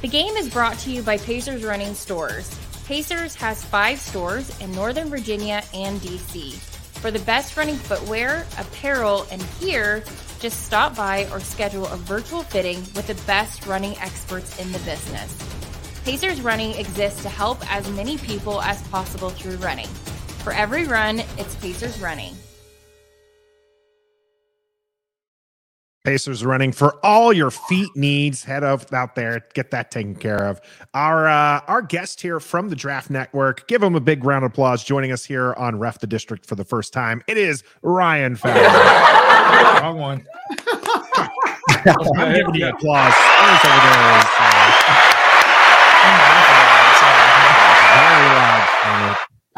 The 0.00 0.06
game 0.06 0.36
is 0.36 0.48
brought 0.48 0.78
to 0.80 0.92
you 0.92 1.02
by 1.02 1.18
Pacers 1.18 1.64
Running 1.64 1.92
Stores. 1.92 2.48
Pacers 2.86 3.34
has 3.34 3.64
five 3.64 3.98
stores 3.98 4.56
in 4.60 4.70
Northern 4.70 5.08
Virginia 5.08 5.60
and 5.74 6.00
DC. 6.00 6.52
For 7.00 7.10
the 7.10 7.18
best 7.18 7.56
running 7.56 7.74
footwear, 7.74 8.46
apparel, 8.58 9.26
and 9.32 9.44
gear, 9.58 10.04
just 10.38 10.64
stop 10.64 10.94
by 10.94 11.28
or 11.32 11.40
schedule 11.40 11.86
a 11.86 11.96
virtual 11.96 12.44
fitting 12.44 12.78
with 12.94 13.08
the 13.08 13.20
best 13.26 13.66
running 13.66 13.96
experts 13.98 14.56
in 14.60 14.70
the 14.70 14.78
business. 14.80 15.36
Pacers 16.04 16.40
Running 16.42 16.76
exists 16.76 17.22
to 17.22 17.28
help 17.28 17.58
as 17.68 17.90
many 17.90 18.18
people 18.18 18.62
as 18.62 18.80
possible 18.88 19.30
through 19.30 19.56
running. 19.56 19.88
For 20.44 20.52
every 20.52 20.86
run, 20.86 21.24
it's 21.38 21.56
Pacers 21.56 22.00
Running. 22.00 22.36
Pacers 26.08 26.42
running 26.42 26.72
for 26.72 26.96
all 27.04 27.34
your 27.34 27.50
feet 27.50 27.94
needs. 27.94 28.42
Head 28.42 28.64
of 28.64 28.90
out 28.94 29.14
there, 29.14 29.44
get 29.52 29.70
that 29.72 29.90
taken 29.90 30.14
care 30.14 30.42
of. 30.42 30.58
Our 30.94 31.28
uh, 31.28 31.60
our 31.66 31.82
guest 31.82 32.22
here 32.22 32.40
from 32.40 32.70
the 32.70 32.76
Draft 32.76 33.10
Network, 33.10 33.68
give 33.68 33.82
him 33.82 33.94
a 33.94 34.00
big 34.00 34.24
round 34.24 34.42
of 34.42 34.52
applause. 34.52 34.82
Joining 34.82 35.12
us 35.12 35.22
here 35.22 35.52
on 35.58 35.78
Ref 35.78 35.98
the 35.98 36.06
District 36.06 36.46
for 36.46 36.54
the 36.54 36.64
first 36.64 36.94
time, 36.94 37.22
it 37.26 37.36
is 37.36 37.62
Ryan 37.82 38.36
Fowler. 38.36 38.62
Wrong 39.82 39.98
one. 39.98 40.26
I'm 41.84 42.34
giving 42.34 42.54
you 42.54 42.68
applause. 42.68 43.12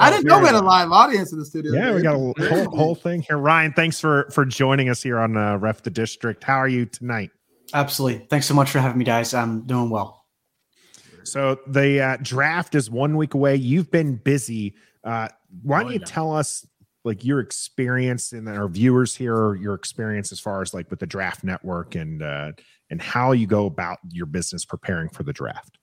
I 0.01 0.11
didn't 0.11 0.25
know 0.27 0.39
we 0.39 0.47
had 0.47 0.55
a 0.55 0.61
live 0.63 0.91
audience 0.91 1.33
in 1.33 1.39
the 1.39 1.45
studio. 1.45 1.73
Yeah, 1.73 1.95
we 1.95 2.03
got 2.03 2.15
a 2.15 2.49
whole, 2.49 2.77
whole 2.77 2.95
thing 2.95 3.23
here. 3.23 3.37
Ryan, 3.39 3.73
thanks 3.73 4.01
for 4.01 4.29
for 4.33 4.45
joining 4.45 4.89
us 4.89 5.03
here 5.03 5.19
on 5.19 5.37
uh, 5.37 5.59
Ref 5.59 5.83
the 5.83 5.91
District. 5.91 6.43
How 6.43 6.57
are 6.57 6.69
you 6.69 6.87
tonight? 6.87 7.31
Absolutely. 7.75 8.27
Thanks 8.29 8.47
so 8.47 8.55
much 8.55 8.71
for 8.71 8.81
having 8.81 8.99
me, 8.99 9.05
guys. 9.05 9.35
I'm 9.35 9.67
doing 9.67 9.91
well. 9.91 10.25
So 11.25 11.59
the 11.67 12.01
uh, 12.01 12.17
draft 12.23 12.75
is 12.75 12.91
one 12.91 13.17
week 13.17 13.35
away. 13.35 13.57
You've 13.57 13.91
been 13.91 14.17
busy. 14.17 14.75
Uh, 15.05 15.29
why 15.63 15.81
don't 15.81 15.91
Oh, 15.91 15.93
you 15.93 15.99
tell 16.01 16.35
us 16.35 16.67
like 17.05 17.25
your 17.25 17.41
experience 17.41 18.33
and 18.33 18.49
our 18.49 18.69
viewers 18.69 19.15
here, 19.15 19.55
your 19.55 19.75
experience 19.75 20.33
as 20.33 20.41
far 20.41 20.63
as 20.63 20.75
like 20.75 20.91
with 20.91 20.99
the 20.99 21.07
Draft 21.07 21.45
Network 21.45 21.95
and 21.95 22.23
uh, 22.23 22.53
and 22.91 23.01
how 23.01 23.33
you 23.33 23.47
go 23.47 23.67
about 23.67 23.99
your 24.11 24.27
business 24.27 24.65
preparing 24.65 25.09
for 25.09 25.23
the 25.23 25.33
draft. 25.33 25.79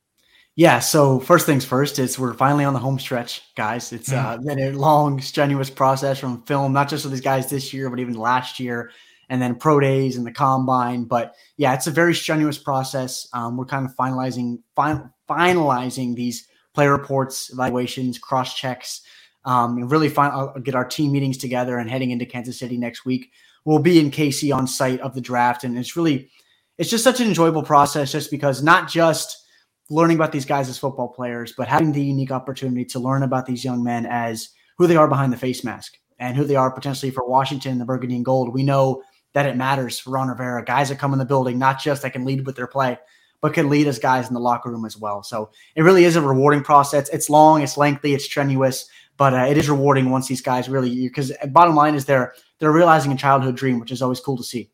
Yeah. 0.57 0.79
So 0.79 1.19
first 1.19 1.45
things 1.45 1.63
first 1.63 1.99
is 1.99 2.17
we're 2.17 2.33
finally 2.33 2.65
on 2.65 2.73
the 2.73 2.79
home 2.79 2.97
stretch, 2.97 3.43
guys. 3.53 3.93
It's 3.93 4.11
uh, 4.11 4.37
been 4.37 4.59
a 4.59 4.71
long, 4.71 5.21
strenuous 5.21 5.69
process 5.69 6.17
from 6.17 6.41
film, 6.45 6.73
not 6.73 6.89
just 6.89 7.05
with 7.05 7.13
these 7.13 7.21
guys 7.21 7.47
this 7.47 7.71
year, 7.71 7.91
but 7.91 7.99
even 7.99 8.15
last 8.15 8.59
year, 8.59 8.89
and 9.29 9.39
then 9.39 9.53
pro 9.53 9.79
days 9.79 10.17
and 10.17 10.25
the 10.25 10.31
combine. 10.31 11.03
But 11.03 11.35
yeah, 11.57 11.75
it's 11.75 11.85
a 11.85 11.91
very 11.91 12.15
strenuous 12.15 12.57
process. 12.57 13.27
Um, 13.33 13.55
we're 13.55 13.65
kind 13.65 13.85
of 13.85 13.95
finalizing 13.95 14.57
fin- 14.75 15.11
finalizing 15.29 16.15
these 16.15 16.47
player 16.73 16.91
reports, 16.91 17.51
evaluations, 17.53 18.17
cross 18.17 18.55
checks, 18.55 19.01
um, 19.45 19.77
and 19.77 19.91
really 19.91 20.09
fin- 20.09 20.31
uh, 20.33 20.53
get 20.63 20.73
our 20.73 20.85
team 20.85 21.11
meetings 21.11 21.37
together. 21.37 21.77
And 21.77 21.87
heading 21.87 22.09
into 22.09 22.25
Kansas 22.25 22.57
City 22.57 22.77
next 22.77 23.05
week, 23.05 23.29
we'll 23.63 23.77
be 23.77 23.99
in 23.99 24.09
KC 24.09 24.51
on 24.55 24.65
site 24.65 25.01
of 25.01 25.13
the 25.13 25.21
draft, 25.21 25.63
and 25.63 25.77
it's 25.77 25.95
really 25.95 26.31
it's 26.79 26.89
just 26.89 27.03
such 27.03 27.19
an 27.19 27.27
enjoyable 27.27 27.61
process, 27.61 28.11
just 28.11 28.31
because 28.31 28.63
not 28.63 28.89
just 28.89 29.43
learning 29.89 30.17
about 30.17 30.31
these 30.31 30.45
guys 30.45 30.69
as 30.69 30.77
football 30.77 31.07
players, 31.07 31.53
but 31.55 31.67
having 31.67 31.91
the 31.91 32.03
unique 32.03 32.31
opportunity 32.31 32.85
to 32.85 32.99
learn 32.99 33.23
about 33.23 33.45
these 33.45 33.63
young 33.63 33.83
men 33.83 34.05
as 34.05 34.49
who 34.77 34.87
they 34.87 34.95
are 34.95 35.07
behind 35.07 35.31
the 35.31 35.37
face 35.37 35.63
mask 35.63 35.97
and 36.19 36.35
who 36.35 36.43
they 36.43 36.55
are 36.55 36.71
potentially 36.71 37.11
for 37.11 37.27
Washington 37.27 37.77
the 37.79 37.85
burgundy 37.85 38.15
and 38.15 38.25
gold. 38.25 38.53
We 38.53 38.63
know 38.63 39.03
that 39.33 39.45
it 39.45 39.55
matters 39.55 39.99
for 39.99 40.11
Ron 40.11 40.29
Rivera. 40.29 40.63
Guys 40.63 40.89
that 40.89 40.99
come 40.99 41.13
in 41.13 41.19
the 41.19 41.25
building, 41.25 41.59
not 41.59 41.79
just 41.79 42.01
that 42.01 42.13
can 42.13 42.25
lead 42.25 42.45
with 42.45 42.55
their 42.55 42.67
play, 42.67 42.97
but 43.41 43.53
can 43.53 43.69
lead 43.69 43.87
as 43.87 43.99
guys 43.99 44.27
in 44.27 44.33
the 44.33 44.39
locker 44.39 44.69
room 44.69 44.85
as 44.85 44.97
well. 44.97 45.23
So 45.23 45.51
it 45.75 45.83
really 45.83 46.05
is 46.05 46.15
a 46.15 46.21
rewarding 46.21 46.63
process. 46.63 47.09
It's 47.09 47.29
long, 47.29 47.61
it's 47.61 47.77
lengthy, 47.77 48.13
it's 48.13 48.25
strenuous, 48.25 48.89
but 49.15 49.33
uh, 49.33 49.45
it 49.49 49.57
is 49.57 49.69
rewarding 49.69 50.09
once 50.09 50.27
these 50.27 50.41
guys 50.41 50.69
really 50.69 51.07
because 51.07 51.31
bottom 51.49 51.75
line 51.75 51.95
is 51.95 52.05
they're 52.05 52.33
they're 52.59 52.71
realizing 52.71 53.11
a 53.11 53.17
childhood 53.17 53.55
dream, 53.55 53.79
which 53.79 53.91
is 53.91 54.01
always 54.01 54.19
cool 54.19 54.37
to 54.37 54.43
see. 54.43 54.71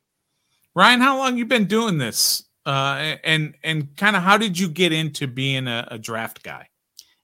Ryan, 0.75 1.01
how 1.01 1.17
long 1.17 1.37
you 1.37 1.45
been 1.45 1.65
doing 1.65 1.97
this? 1.97 2.43
Uh, 2.65 3.17
and 3.23 3.55
and 3.63 3.95
kind 3.97 4.15
of 4.15 4.23
how 4.23 4.37
did 4.37 4.57
you 4.57 4.69
get 4.69 4.93
into 4.93 5.27
being 5.27 5.67
a, 5.67 5.87
a 5.91 5.97
draft 5.97 6.43
guy? 6.43 6.69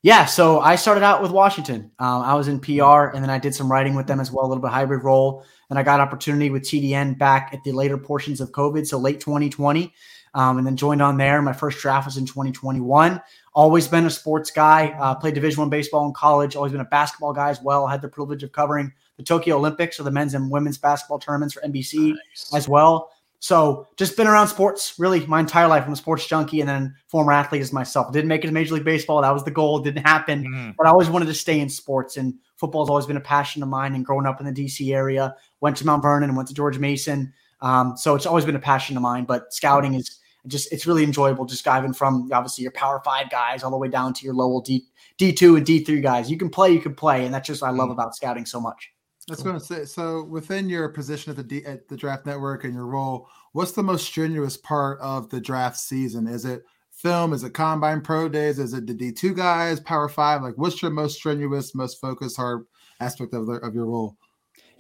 Yeah, 0.02 0.26
so 0.26 0.62
I 0.62 0.76
started 0.78 1.04
out 1.04 1.22
with 1.22 1.32
Washington. 1.32 1.92
Um, 2.00 2.22
I 2.22 2.34
was 2.34 2.48
in 2.48 2.62
PR, 2.62 3.12
and 3.14 3.22
then 3.22 3.30
I 3.30 3.38
did 3.38 3.54
some 3.54 3.70
writing 3.70 3.96
with 3.96 4.08
them 4.08 4.22
as 4.22 4.32
well, 4.32 4.46
a 4.46 4.48
little 4.48 4.62
bit 4.62 4.72
hybrid 4.72 5.04
role. 5.04 5.44
And 5.70 5.78
I 5.78 5.84
got 5.84 6.00
opportunity 6.00 6.50
with 6.50 6.64
TDN 6.64 7.18
back 7.18 7.50
at 7.54 7.64
the 7.66 7.74
later 7.74 7.98
portions 7.98 8.40
of 8.40 8.52
COVID, 8.54 8.88
so 8.88 8.98
late 8.98 9.20
2020, 9.20 9.94
um, 10.36 10.58
and 10.58 10.66
then 10.66 10.78
joined 10.78 11.02
on 11.02 11.18
there. 11.18 11.42
My 11.42 11.52
first 11.52 11.80
draft 11.80 12.06
was 12.06 12.16
in 12.16 12.26
2021. 12.26 13.22
Always 13.54 13.90
been 13.90 14.06
a 14.06 14.10
sports 14.10 14.52
guy. 14.52 14.96
Uh, 14.98 15.16
played 15.16 15.34
Division 15.34 15.60
One 15.60 15.70
baseball 15.70 16.08
in 16.08 16.14
college. 16.14 16.56
Always 16.56 16.72
been 16.72 16.82
a 16.82 16.86
basketball 16.86 17.34
guy 17.34 17.50
as 17.50 17.62
well. 17.62 17.86
Had 17.86 18.02
the 18.02 18.08
privilege 18.08 18.42
of 18.42 18.54
covering 18.54 18.94
the 19.18 19.24
Tokyo 19.24 19.58
Olympics 19.58 20.00
or 20.00 20.04
the 20.04 20.12
men's 20.12 20.34
and 20.34 20.50
women's 20.50 20.78
basketball 20.78 21.20
tournaments 21.20 21.54
for 21.54 21.62
NBC 21.62 22.16
as 22.54 22.70
well. 22.70 23.12
So 23.40 23.88
just 23.96 24.18
been 24.18 24.28
around 24.28 24.50
sports 24.50 24.96
really 24.98 25.26
my 25.26 25.40
entire 25.40 25.68
life. 25.68 25.86
I'm 25.86 25.94
a 25.94 25.96
sports 25.96 26.28
junkie 26.28 26.60
and 26.60 26.70
then 26.70 26.94
former 27.08 27.32
athlete 27.32 27.62
as 27.62 27.72
myself. 27.72 28.12
Didn't 28.12 28.28
make 28.28 28.44
it 28.44 28.48
to 28.48 28.54
Major 28.54 28.74
League 28.74 28.84
Baseball. 28.84 29.22
That 29.22 29.32
was 29.34 29.46
the 29.46 29.52
goal. 29.52 29.80
Didn't 29.80 30.06
happen. 30.06 30.44
Mhm. 30.44 30.76
But 30.78 30.88
I 30.88 30.90
always 30.90 31.10
wanted 31.10 31.28
to 31.28 31.34
stay 31.34 31.60
in 31.60 31.70
sports 31.70 32.18
and 32.18 32.34
football's 32.58 32.90
always 32.90 33.06
been 33.06 33.16
a 33.18 33.22
passion 33.22 33.64
of 33.64 33.70
mine. 33.70 33.96
And 33.96 34.06
growing 34.06 34.26
up 34.26 34.42
in 34.42 34.46
the 34.46 34.52
DC 34.52 34.94
area, 34.94 35.36
went 35.62 35.78
to 35.78 35.86
Mount 35.86 36.02
Vernon 36.02 36.30
and 36.30 36.36
went 36.36 36.50
to 36.50 36.54
George 36.54 36.78
Mason. 36.80 37.34
Um, 37.62 37.96
so 37.96 38.16
it's 38.16 38.26
always 38.26 38.44
been 38.46 38.56
a 38.58 38.60
passion 38.60 38.98
of 38.98 39.04
mine. 39.04 39.24
But 39.24 39.54
scouting 39.54 39.94
is 39.94 40.20
just 40.48 40.72
it's 40.74 40.86
really 40.86 41.04
enjoyable. 41.04 41.46
Just 41.46 41.64
diving 41.64 41.94
from 41.94 42.30
obviously 42.34 42.64
your 42.64 42.72
Power 42.72 43.02
Five 43.06 43.30
guys 43.30 43.64
all 43.64 43.72
the 43.72 43.78
way 43.78 43.88
down 43.88 44.14
to 44.16 44.26
your 44.26 44.34
lower 44.34 44.62
D 44.64 44.86
D 45.18 45.32
two 45.32 45.56
and 45.56 45.66
D 45.66 45.84
three 45.84 46.02
guys. 46.02 46.30
You 46.30 46.38
can 46.38 46.50
play, 46.50 46.72
you 46.72 46.80
can 46.82 46.94
play, 46.94 47.26
and 47.26 47.34
that's 47.34 47.48
just 47.48 47.62
what 47.62 47.70
I 47.70 47.72
love 47.72 47.90
about 47.90 48.16
scouting 48.16 48.46
so 48.46 48.60
much. 48.60 48.92
I 49.30 49.34
was 49.34 49.44
going 49.44 49.60
to 49.60 49.66
say, 49.66 49.86
so 49.86 50.24
within 50.24 50.70
your 50.70 50.90
position 50.90 51.30
at 51.32 51.38
the 51.38 51.44
D, 51.44 51.66
at 51.66 51.88
the 51.88 51.98
draft 51.98 52.26
network 52.26 52.64
and 52.64 52.74
your 52.74 52.88
role, 52.88 53.28
what's 53.54 53.74
the 53.74 53.84
most 53.84 54.06
strenuous 54.06 54.58
part 54.58 55.00
of 55.00 55.30
the 55.30 55.40
draft 55.40 55.78
season? 55.78 56.28
Is 56.28 56.46
it 56.46 56.64
film? 56.92 57.34
Is 57.34 57.44
it 57.44 57.54
combine 57.54 58.02
pro 58.02 58.28
days? 58.28 58.60
Is 58.60 58.74
it 58.74 58.88
the 58.88 58.94
D 58.94 59.12
two 59.12 59.34
guys, 59.34 59.80
Power 59.80 60.10
Five? 60.10 60.42
Like, 60.42 60.58
what's 60.58 60.82
your 60.82 60.92
most 60.92 61.16
strenuous, 61.16 61.76
most 61.76 62.02
focused, 62.02 62.38
hard 62.38 62.66
aspect 63.00 63.34
of 63.34 63.46
the, 63.46 63.54
of 63.54 63.74
your 63.76 63.86
role? 63.86 64.18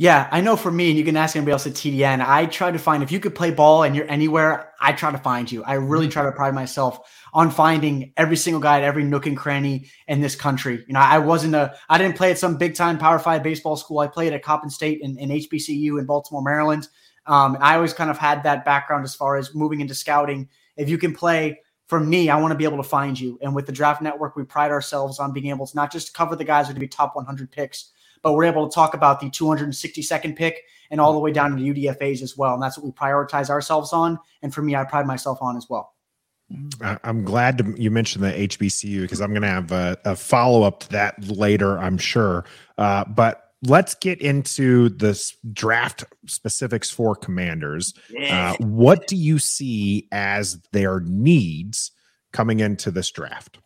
Yeah, 0.01 0.29
I 0.31 0.39
know 0.39 0.55
for 0.55 0.71
me, 0.71 0.87
and 0.87 0.97
you 0.97 1.03
can 1.03 1.17
ask 1.17 1.35
anybody 1.35 1.51
else 1.51 1.67
at 1.67 1.73
TDN, 1.73 2.25
I 2.25 2.45
try 2.45 2.71
to 2.71 2.79
find 2.79 3.03
if 3.03 3.11
you 3.11 3.19
could 3.19 3.35
play 3.35 3.51
ball 3.51 3.83
and 3.83 3.93
you're 3.93 4.09
anywhere, 4.09 4.71
I 4.79 4.93
try 4.93 5.11
to 5.11 5.17
find 5.17 5.51
you. 5.51 5.61
I 5.65 5.73
really 5.73 6.07
try 6.07 6.23
to 6.23 6.31
pride 6.31 6.53
myself 6.53 7.11
on 7.33 7.51
finding 7.51 8.13
every 8.15 8.37
single 8.37 8.61
guy 8.61 8.77
at 8.77 8.83
every 8.83 9.03
nook 9.03 9.25
and 9.25 9.35
cranny 9.35 9.89
in 10.07 10.21
this 10.21 10.37
country. 10.37 10.85
You 10.87 10.93
know, 10.93 11.01
I 11.01 11.17
wasn't 11.17 11.53
a, 11.53 11.75
I 11.89 11.97
didn't 11.97 12.15
play 12.15 12.31
at 12.31 12.37
some 12.37 12.55
big 12.55 12.75
time 12.75 12.97
Power 12.97 13.19
Five 13.19 13.43
baseball 13.43 13.75
school. 13.75 13.99
I 13.99 14.07
played 14.07 14.31
at 14.31 14.41
Coppin 14.41 14.69
State 14.69 15.03
and, 15.03 15.17
HBCU 15.17 15.99
in 15.99 16.05
Baltimore, 16.05 16.43
Maryland. 16.43 16.87
Um, 17.25 17.57
I 17.59 17.75
always 17.75 17.93
kind 17.93 18.09
of 18.09 18.17
had 18.17 18.43
that 18.43 18.63
background 18.63 19.03
as 19.03 19.13
far 19.13 19.35
as 19.35 19.53
moving 19.53 19.81
into 19.81 19.95
scouting. 19.95 20.47
If 20.77 20.87
you 20.87 20.97
can 20.97 21.13
play 21.13 21.59
for 21.87 21.99
me, 21.99 22.29
I 22.29 22.39
want 22.39 22.53
to 22.53 22.57
be 22.57 22.63
able 22.63 22.77
to 22.77 22.83
find 22.83 23.19
you. 23.19 23.37
And 23.41 23.53
with 23.53 23.65
the 23.65 23.73
Draft 23.73 24.01
Network, 24.01 24.37
we 24.37 24.45
pride 24.45 24.71
ourselves 24.71 25.19
on 25.19 25.33
being 25.33 25.47
able 25.47 25.67
to 25.67 25.75
not 25.75 25.91
just 25.91 26.13
cover 26.13 26.37
the 26.37 26.45
guys 26.45 26.67
who 26.67 26.71
are 26.71 26.75
to 26.75 26.79
be 26.79 26.87
top 26.87 27.17
100 27.17 27.51
picks, 27.51 27.91
but 28.21 28.33
we're 28.33 28.45
able 28.45 28.67
to 28.67 28.73
talk 28.73 28.93
about 28.93 29.19
the 29.19 29.29
262nd 29.29 30.35
pick 30.35 30.61
and 30.91 30.99
all 30.99 31.13
the 31.13 31.19
way 31.19 31.31
down 31.31 31.55
to 31.55 31.61
the 31.61 31.87
UDFAs 31.87 32.21
as 32.21 32.37
well. 32.37 32.53
And 32.53 32.63
that's 32.63 32.77
what 32.77 32.85
we 32.85 32.91
prioritize 32.91 33.49
ourselves 33.49 33.93
on. 33.93 34.19
And 34.41 34.53
for 34.53 34.61
me, 34.61 34.75
I 34.75 34.83
pride 34.83 35.05
myself 35.05 35.39
on 35.41 35.55
as 35.57 35.67
well. 35.69 35.93
I- 36.81 36.97
I'm 37.03 37.23
glad 37.23 37.59
to, 37.59 37.75
you 37.77 37.91
mentioned 37.91 38.23
the 38.23 38.31
HBCU 38.31 39.01
because 39.01 39.21
I'm 39.21 39.29
going 39.31 39.43
to 39.43 39.47
have 39.47 39.71
a, 39.71 39.97
a 40.05 40.15
follow 40.15 40.63
up 40.63 40.79
to 40.81 40.89
that 40.89 41.27
later, 41.27 41.77
I'm 41.77 41.97
sure. 41.97 42.45
Uh, 42.77 43.05
but 43.05 43.43
let's 43.63 43.93
get 43.95 44.19
into 44.21 44.89
this 44.89 45.35
draft 45.53 46.05
specifics 46.25 46.89
for 46.89 47.15
commanders. 47.15 47.93
Uh, 48.29 48.55
what 48.59 49.05
do 49.07 49.15
you 49.15 49.37
see 49.37 50.07
as 50.11 50.59
their 50.71 51.01
needs 51.01 51.91
coming 52.31 52.59
into 52.61 52.89
this 52.89 53.11
draft? 53.11 53.59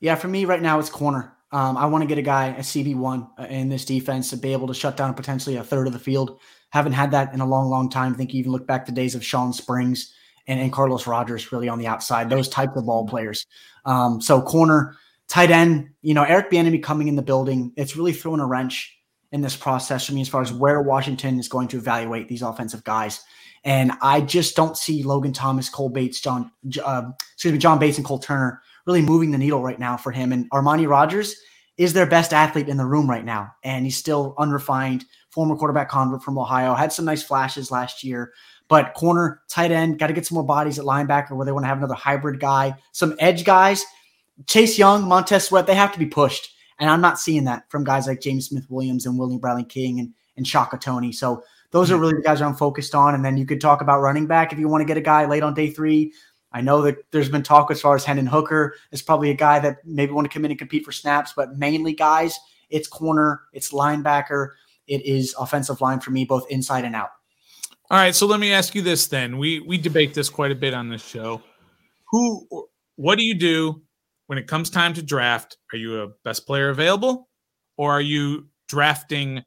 Yeah, 0.00 0.14
for 0.14 0.28
me 0.28 0.46
right 0.46 0.62
now, 0.62 0.78
it's 0.78 0.88
corner. 0.88 1.36
Um, 1.52 1.76
I 1.76 1.86
want 1.86 2.02
to 2.02 2.06
get 2.06 2.18
a 2.18 2.22
guy, 2.22 2.48
a 2.48 2.60
CB1 2.60 3.30
uh, 3.38 3.42
in 3.44 3.68
this 3.68 3.84
defense 3.84 4.30
to 4.30 4.36
be 4.36 4.52
able 4.52 4.68
to 4.68 4.74
shut 4.74 4.96
down 4.96 5.14
potentially 5.14 5.56
a 5.56 5.64
third 5.64 5.86
of 5.86 5.92
the 5.92 5.98
field. 5.98 6.38
Haven't 6.70 6.92
had 6.92 7.10
that 7.10 7.34
in 7.34 7.40
a 7.40 7.46
long, 7.46 7.68
long 7.68 7.90
time. 7.90 8.12
I 8.12 8.16
think 8.16 8.32
you 8.32 8.40
even 8.40 8.52
look 8.52 8.66
back 8.66 8.86
to 8.86 8.92
days 8.92 9.16
of 9.16 9.24
Shawn 9.24 9.52
Springs 9.52 10.14
and, 10.46 10.60
and 10.60 10.72
Carlos 10.72 11.06
Rogers 11.06 11.50
really 11.50 11.68
on 11.68 11.78
the 11.78 11.88
outside, 11.88 12.30
those 12.30 12.48
types 12.48 12.76
of 12.76 12.86
ball 12.86 13.06
players. 13.06 13.46
Um, 13.84 14.20
so 14.20 14.40
corner, 14.40 14.96
tight 15.26 15.50
end, 15.50 15.90
you 16.02 16.14
know, 16.14 16.22
Eric 16.22 16.50
Bieniemy 16.50 16.82
coming 16.82 17.08
in 17.08 17.16
the 17.16 17.22
building, 17.22 17.72
it's 17.76 17.96
really 17.96 18.12
throwing 18.12 18.40
a 18.40 18.46
wrench 18.46 18.96
in 19.32 19.40
this 19.40 19.56
process 19.56 20.06
for 20.06 20.12
me 20.12 20.20
as 20.20 20.28
far 20.28 20.42
as 20.42 20.52
where 20.52 20.82
Washington 20.82 21.38
is 21.38 21.48
going 21.48 21.68
to 21.68 21.78
evaluate 21.78 22.28
these 22.28 22.42
offensive 22.42 22.84
guys. 22.84 23.22
And 23.64 23.92
I 24.00 24.20
just 24.20 24.56
don't 24.56 24.76
see 24.76 25.02
Logan 25.02 25.32
Thomas, 25.32 25.68
Cole 25.68 25.90
Bates, 25.90 26.20
John, 26.20 26.50
uh, 26.82 27.10
excuse 27.34 27.52
me, 27.52 27.58
John 27.58 27.78
Bates 27.78 27.98
and 27.98 28.06
Cole 28.06 28.18
Turner 28.18 28.62
really 28.86 29.02
moving 29.02 29.30
the 29.30 29.38
needle 29.38 29.62
right 29.62 29.78
now 29.78 29.96
for 29.96 30.12
him. 30.12 30.32
And 30.32 30.50
Armani 30.50 30.88
Rogers 30.88 31.36
is 31.76 31.92
their 31.92 32.06
best 32.06 32.32
athlete 32.32 32.68
in 32.68 32.76
the 32.76 32.84
room 32.84 33.08
right 33.08 33.24
now. 33.24 33.52
And 33.64 33.84
he's 33.84 33.96
still 33.96 34.34
unrefined 34.38 35.04
former 35.30 35.56
quarterback 35.56 35.88
convert 35.88 36.22
from 36.22 36.38
Ohio, 36.38 36.74
had 36.74 36.92
some 36.92 37.04
nice 37.04 37.22
flashes 37.22 37.70
last 37.70 38.04
year. 38.04 38.32
But 38.68 38.94
corner, 38.94 39.42
tight 39.48 39.72
end, 39.72 39.98
got 39.98 40.08
to 40.08 40.12
get 40.12 40.26
some 40.26 40.36
more 40.36 40.46
bodies 40.46 40.78
at 40.78 40.84
linebacker 40.84 41.32
where 41.32 41.46
they 41.46 41.52
want 41.52 41.64
to 41.64 41.68
have 41.68 41.78
another 41.78 41.94
hybrid 41.94 42.38
guy. 42.38 42.74
Some 42.92 43.16
edge 43.18 43.44
guys, 43.44 43.84
Chase 44.46 44.78
Young, 44.78 45.08
Montez 45.08 45.44
Sweat, 45.44 45.66
they 45.66 45.74
have 45.74 45.92
to 45.92 45.98
be 45.98 46.06
pushed. 46.06 46.52
And 46.78 46.88
I'm 46.88 47.00
not 47.00 47.18
seeing 47.18 47.44
that 47.44 47.70
from 47.70 47.84
guys 47.84 48.06
like 48.06 48.20
James 48.20 48.46
Smith 48.46 48.66
Williams 48.70 49.06
and 49.06 49.18
William 49.18 49.40
Bradley 49.40 49.64
King 49.64 49.98
and, 49.98 50.14
and 50.36 50.46
Shaka 50.46 50.78
Toney. 50.78 51.12
So 51.12 51.42
those 51.72 51.90
are 51.90 51.96
hmm. 51.96 52.00
really 52.00 52.14
the 52.14 52.22
guys 52.22 52.40
I'm 52.40 52.54
focused 52.54 52.94
on. 52.94 53.14
And 53.14 53.24
then 53.24 53.36
you 53.36 53.44
could 53.44 53.60
talk 53.60 53.80
about 53.80 54.00
running 54.00 54.26
back 54.26 54.52
if 54.52 54.58
you 54.58 54.68
want 54.68 54.82
to 54.82 54.86
get 54.86 54.96
a 54.96 55.02
guy 55.02 55.26
late 55.26 55.42
on 55.42 55.54
day 55.54 55.70
three. 55.70 56.12
I 56.52 56.60
know 56.60 56.82
that 56.82 56.96
there's 57.12 57.28
been 57.28 57.42
talk 57.42 57.70
as 57.70 57.80
far 57.80 57.94
as 57.94 58.04
Hendon 58.04 58.26
Hooker 58.26 58.74
is 58.90 59.02
probably 59.02 59.30
a 59.30 59.34
guy 59.34 59.60
that 59.60 59.78
maybe 59.84 60.12
want 60.12 60.28
to 60.28 60.32
come 60.32 60.44
in 60.44 60.50
and 60.50 60.58
compete 60.58 60.84
for 60.84 60.92
snaps, 60.92 61.32
but 61.36 61.56
mainly 61.56 61.92
guys, 61.92 62.38
it's 62.70 62.88
corner, 62.88 63.42
it's 63.52 63.72
linebacker, 63.72 64.50
it 64.86 65.04
is 65.04 65.34
offensive 65.38 65.80
line 65.80 66.00
for 66.00 66.10
me, 66.10 66.24
both 66.24 66.50
inside 66.50 66.84
and 66.84 66.96
out. 66.96 67.10
All 67.90 67.98
right, 67.98 68.14
so 68.14 68.26
let 68.26 68.40
me 68.40 68.52
ask 68.52 68.74
you 68.74 68.82
this 68.82 69.06
then. 69.06 69.38
We 69.38 69.60
we 69.60 69.78
debate 69.78 70.14
this 70.14 70.28
quite 70.28 70.52
a 70.52 70.56
bit 70.56 70.74
on 70.74 70.88
this 70.88 71.04
show. 71.04 71.42
Who 72.10 72.46
what 72.96 73.18
do 73.18 73.24
you 73.24 73.34
do 73.34 73.82
when 74.26 74.38
it 74.38 74.46
comes 74.46 74.70
time 74.70 74.94
to 74.94 75.02
draft? 75.02 75.56
Are 75.72 75.76
you 75.76 76.02
a 76.02 76.08
best 76.24 76.46
player 76.46 76.68
available 76.68 77.28
or 77.76 77.92
are 77.92 78.00
you 78.00 78.46
drafting 78.68 79.42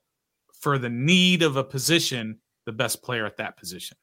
for 0.59 0.77
the 0.77 0.89
need 0.89 1.43
of 1.43 1.55
a 1.55 1.63
position, 1.63 2.39
the 2.65 2.71
best 2.71 3.01
player 3.03 3.25
at 3.25 3.37
that 3.37 3.57
position? 3.57 3.95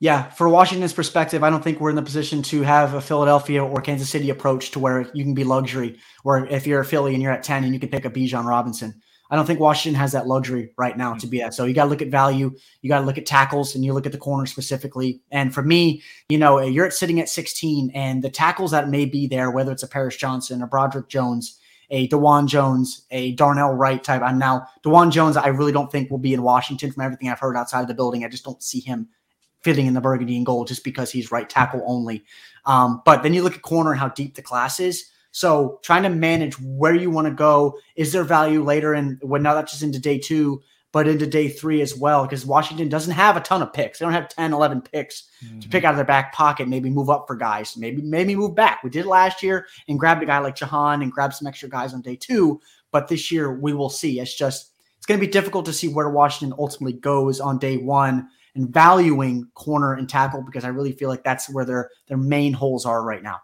Yeah, 0.00 0.28
for 0.30 0.48
Washington's 0.48 0.92
perspective, 0.92 1.42
I 1.42 1.50
don't 1.50 1.62
think 1.62 1.80
we're 1.80 1.90
in 1.90 1.96
the 1.96 2.02
position 2.02 2.42
to 2.42 2.62
have 2.62 2.94
a 2.94 3.00
Philadelphia 3.00 3.64
or 3.64 3.80
Kansas 3.80 4.10
City 4.10 4.28
approach 4.30 4.72
to 4.72 4.78
where 4.78 5.08
you 5.14 5.24
can 5.24 5.34
be 5.34 5.44
luxury, 5.44 5.98
or 6.24 6.46
if 6.46 6.66
you're 6.66 6.80
a 6.80 6.84
Philly 6.84 7.14
and 7.14 7.22
you're 7.22 7.32
at 7.32 7.42
10 7.42 7.64
and 7.64 7.72
you 7.72 7.80
can 7.80 7.88
pick 7.88 8.04
a 8.04 8.10
Bijan 8.10 8.44
Robinson. 8.44 9.00
I 9.30 9.36
don't 9.36 9.46
think 9.46 9.60
Washington 9.60 9.98
has 9.98 10.12
that 10.12 10.26
luxury 10.26 10.72
right 10.76 10.96
now 10.96 11.14
to 11.14 11.26
be 11.26 11.38
that. 11.38 11.54
So 11.54 11.64
you 11.64 11.74
got 11.74 11.84
to 11.84 11.90
look 11.90 12.02
at 12.02 12.08
value. 12.08 12.54
You 12.82 12.88
got 12.88 13.00
to 13.00 13.06
look 13.06 13.18
at 13.18 13.24
tackles 13.24 13.74
and 13.74 13.84
you 13.84 13.94
look 13.94 14.06
at 14.06 14.12
the 14.12 14.18
corner 14.18 14.46
specifically. 14.46 15.22
And 15.30 15.54
for 15.54 15.62
me, 15.62 16.02
you 16.28 16.38
know, 16.38 16.60
you're 16.60 16.90
sitting 16.90 17.20
at 17.20 17.28
16 17.28 17.90
and 17.94 18.22
the 18.22 18.30
tackles 18.30 18.72
that 18.72 18.90
may 18.90 19.06
be 19.06 19.26
there, 19.26 19.50
whether 19.50 19.72
it's 19.72 19.82
a 19.82 19.88
Paris 19.88 20.16
Johnson, 20.16 20.60
a 20.60 20.66
Broderick 20.66 21.08
Jones, 21.08 21.58
a 21.90 22.06
Dawand 22.08 22.48
Jones, 22.48 23.06
a 23.10 23.32
Darnell 23.32 23.72
Wright 23.72 24.04
type. 24.04 24.22
I'm 24.22 24.38
now 24.38 24.66
Dawand 24.84 25.12
Jones. 25.12 25.36
I 25.36 25.48
really 25.48 25.72
don't 25.72 25.90
think 25.90 26.10
will 26.10 26.18
be 26.18 26.34
in 26.34 26.42
Washington 26.42 26.92
from 26.92 27.04
everything 27.04 27.30
I've 27.30 27.40
heard 27.40 27.56
outside 27.56 27.80
of 27.80 27.88
the 27.88 27.94
building. 27.94 28.24
I 28.24 28.28
just 28.28 28.44
don't 28.44 28.62
see 28.62 28.80
him 28.80 29.08
fitting 29.64 29.86
in 29.86 29.94
the 29.94 30.00
burgundy 30.00 30.36
and 30.36 30.46
gold 30.46 30.68
just 30.68 30.84
because 30.84 31.10
he's 31.10 31.32
right 31.32 31.48
tackle 31.48 31.82
only. 31.86 32.24
Um, 32.66 33.02
but 33.04 33.22
then 33.22 33.34
you 33.34 33.42
look 33.42 33.54
at 33.54 33.62
corner 33.62 33.90
and 33.90 34.00
how 34.00 34.08
deep 34.08 34.34
the 34.34 34.42
class 34.42 34.78
is. 34.78 35.10
So 35.32 35.80
trying 35.82 36.04
to 36.04 36.10
manage 36.10 36.60
where 36.60 36.94
you 36.94 37.10
want 37.10 37.26
to 37.26 37.34
go. 37.34 37.78
Is 37.96 38.12
there 38.12 38.22
value 38.22 38.62
later 38.62 38.94
And 38.94 39.18
when 39.22 39.42
not 39.42 39.68
just 39.68 39.82
into 39.82 39.98
day 39.98 40.18
two, 40.18 40.62
but 40.92 41.08
into 41.08 41.26
day 41.26 41.48
three 41.48 41.80
as 41.80 41.96
well? 41.96 42.24
Because 42.24 42.46
Washington 42.46 42.88
doesn't 42.88 43.14
have 43.14 43.36
a 43.36 43.40
ton 43.40 43.62
of 43.62 43.72
picks. 43.72 43.98
They 43.98 44.04
don't 44.04 44.12
have 44.12 44.28
10, 44.28 44.52
11 44.52 44.82
picks 44.82 45.24
mm-hmm. 45.44 45.58
to 45.58 45.68
pick 45.68 45.82
out 45.82 45.94
of 45.94 45.96
their 45.96 46.04
back 46.04 46.32
pocket, 46.34 46.68
maybe 46.68 46.88
move 46.88 47.10
up 47.10 47.24
for 47.26 47.34
guys, 47.34 47.76
maybe, 47.76 48.00
maybe 48.02 48.36
move 48.36 48.54
back. 48.54 48.84
We 48.84 48.90
did 48.90 49.06
last 49.06 49.42
year 49.42 49.66
and 49.88 49.98
grabbed 49.98 50.22
a 50.22 50.26
guy 50.26 50.38
like 50.38 50.54
Jahan 50.54 51.02
and 51.02 51.10
grabbed 51.10 51.34
some 51.34 51.48
extra 51.48 51.68
guys 51.68 51.94
on 51.94 52.02
day 52.02 52.14
two. 52.16 52.60
But 52.92 53.08
this 53.08 53.32
year 53.32 53.52
we 53.52 53.72
will 53.72 53.90
see. 53.90 54.20
It's 54.20 54.36
just, 54.36 54.70
it's 54.98 55.06
going 55.06 55.18
to 55.18 55.26
be 55.26 55.32
difficult 55.32 55.66
to 55.66 55.72
see 55.72 55.88
where 55.88 56.10
Washington 56.10 56.56
ultimately 56.60 56.98
goes 56.98 57.40
on 57.40 57.58
day 57.58 57.76
one 57.76 58.28
and 58.54 58.68
valuing 58.72 59.48
corner 59.54 59.94
and 59.94 60.08
tackle 60.08 60.42
because 60.42 60.64
I 60.64 60.68
really 60.68 60.92
feel 60.92 61.08
like 61.08 61.24
that's 61.24 61.50
where 61.50 61.64
their 61.64 61.90
their 62.08 62.16
main 62.16 62.52
holes 62.52 62.86
are 62.86 63.02
right 63.02 63.22
now. 63.22 63.40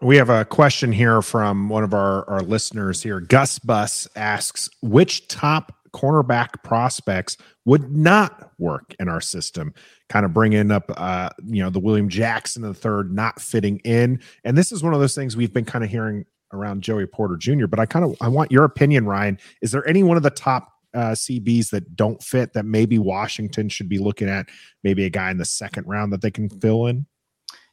We 0.00 0.16
have 0.16 0.30
a 0.30 0.44
question 0.44 0.92
here 0.92 1.20
from 1.22 1.68
one 1.68 1.82
of 1.82 1.92
our, 1.92 2.28
our 2.30 2.40
listeners 2.40 3.02
here. 3.02 3.20
Gus 3.20 3.58
Bus 3.58 4.06
asks, 4.14 4.70
which 4.80 5.26
top 5.26 5.74
cornerback 5.92 6.62
prospects 6.62 7.36
would 7.64 7.90
not 7.90 8.52
work 8.58 8.94
in 9.00 9.08
our 9.08 9.20
system? 9.20 9.74
Kind 10.08 10.24
of 10.24 10.32
bringing 10.32 10.70
up, 10.70 10.90
uh, 10.96 11.30
you 11.44 11.62
know, 11.62 11.70
the 11.70 11.80
William 11.80 12.08
Jackson 12.08 12.62
the 12.62 12.72
third 12.72 13.12
not 13.12 13.40
fitting 13.40 13.78
in. 13.80 14.20
And 14.44 14.56
this 14.56 14.70
is 14.70 14.82
one 14.82 14.94
of 14.94 15.00
those 15.00 15.16
things 15.16 15.36
we've 15.36 15.52
been 15.52 15.64
kind 15.64 15.82
of 15.82 15.90
hearing 15.90 16.24
around 16.52 16.82
Joey 16.82 17.06
Porter 17.06 17.36
Jr. 17.36 17.66
But 17.66 17.80
I 17.80 17.86
kind 17.86 18.04
of 18.04 18.16
I 18.20 18.28
want 18.28 18.52
your 18.52 18.64
opinion, 18.64 19.06
Ryan. 19.06 19.38
Is 19.62 19.72
there 19.72 19.86
any 19.88 20.02
one 20.02 20.16
of 20.16 20.22
the 20.22 20.30
top 20.30 20.72
uh, 20.94 21.12
CBs 21.12 21.70
that 21.70 21.96
don't 21.96 22.22
fit 22.22 22.52
that 22.54 22.64
maybe 22.64 22.98
Washington 22.98 23.68
should 23.68 23.88
be 23.88 23.98
looking 23.98 24.28
at? 24.28 24.48
Maybe 24.82 25.04
a 25.04 25.10
guy 25.10 25.30
in 25.30 25.38
the 25.38 25.44
second 25.44 25.86
round 25.86 26.12
that 26.12 26.22
they 26.22 26.30
can 26.30 26.48
fill 26.48 26.86
in. 26.86 27.06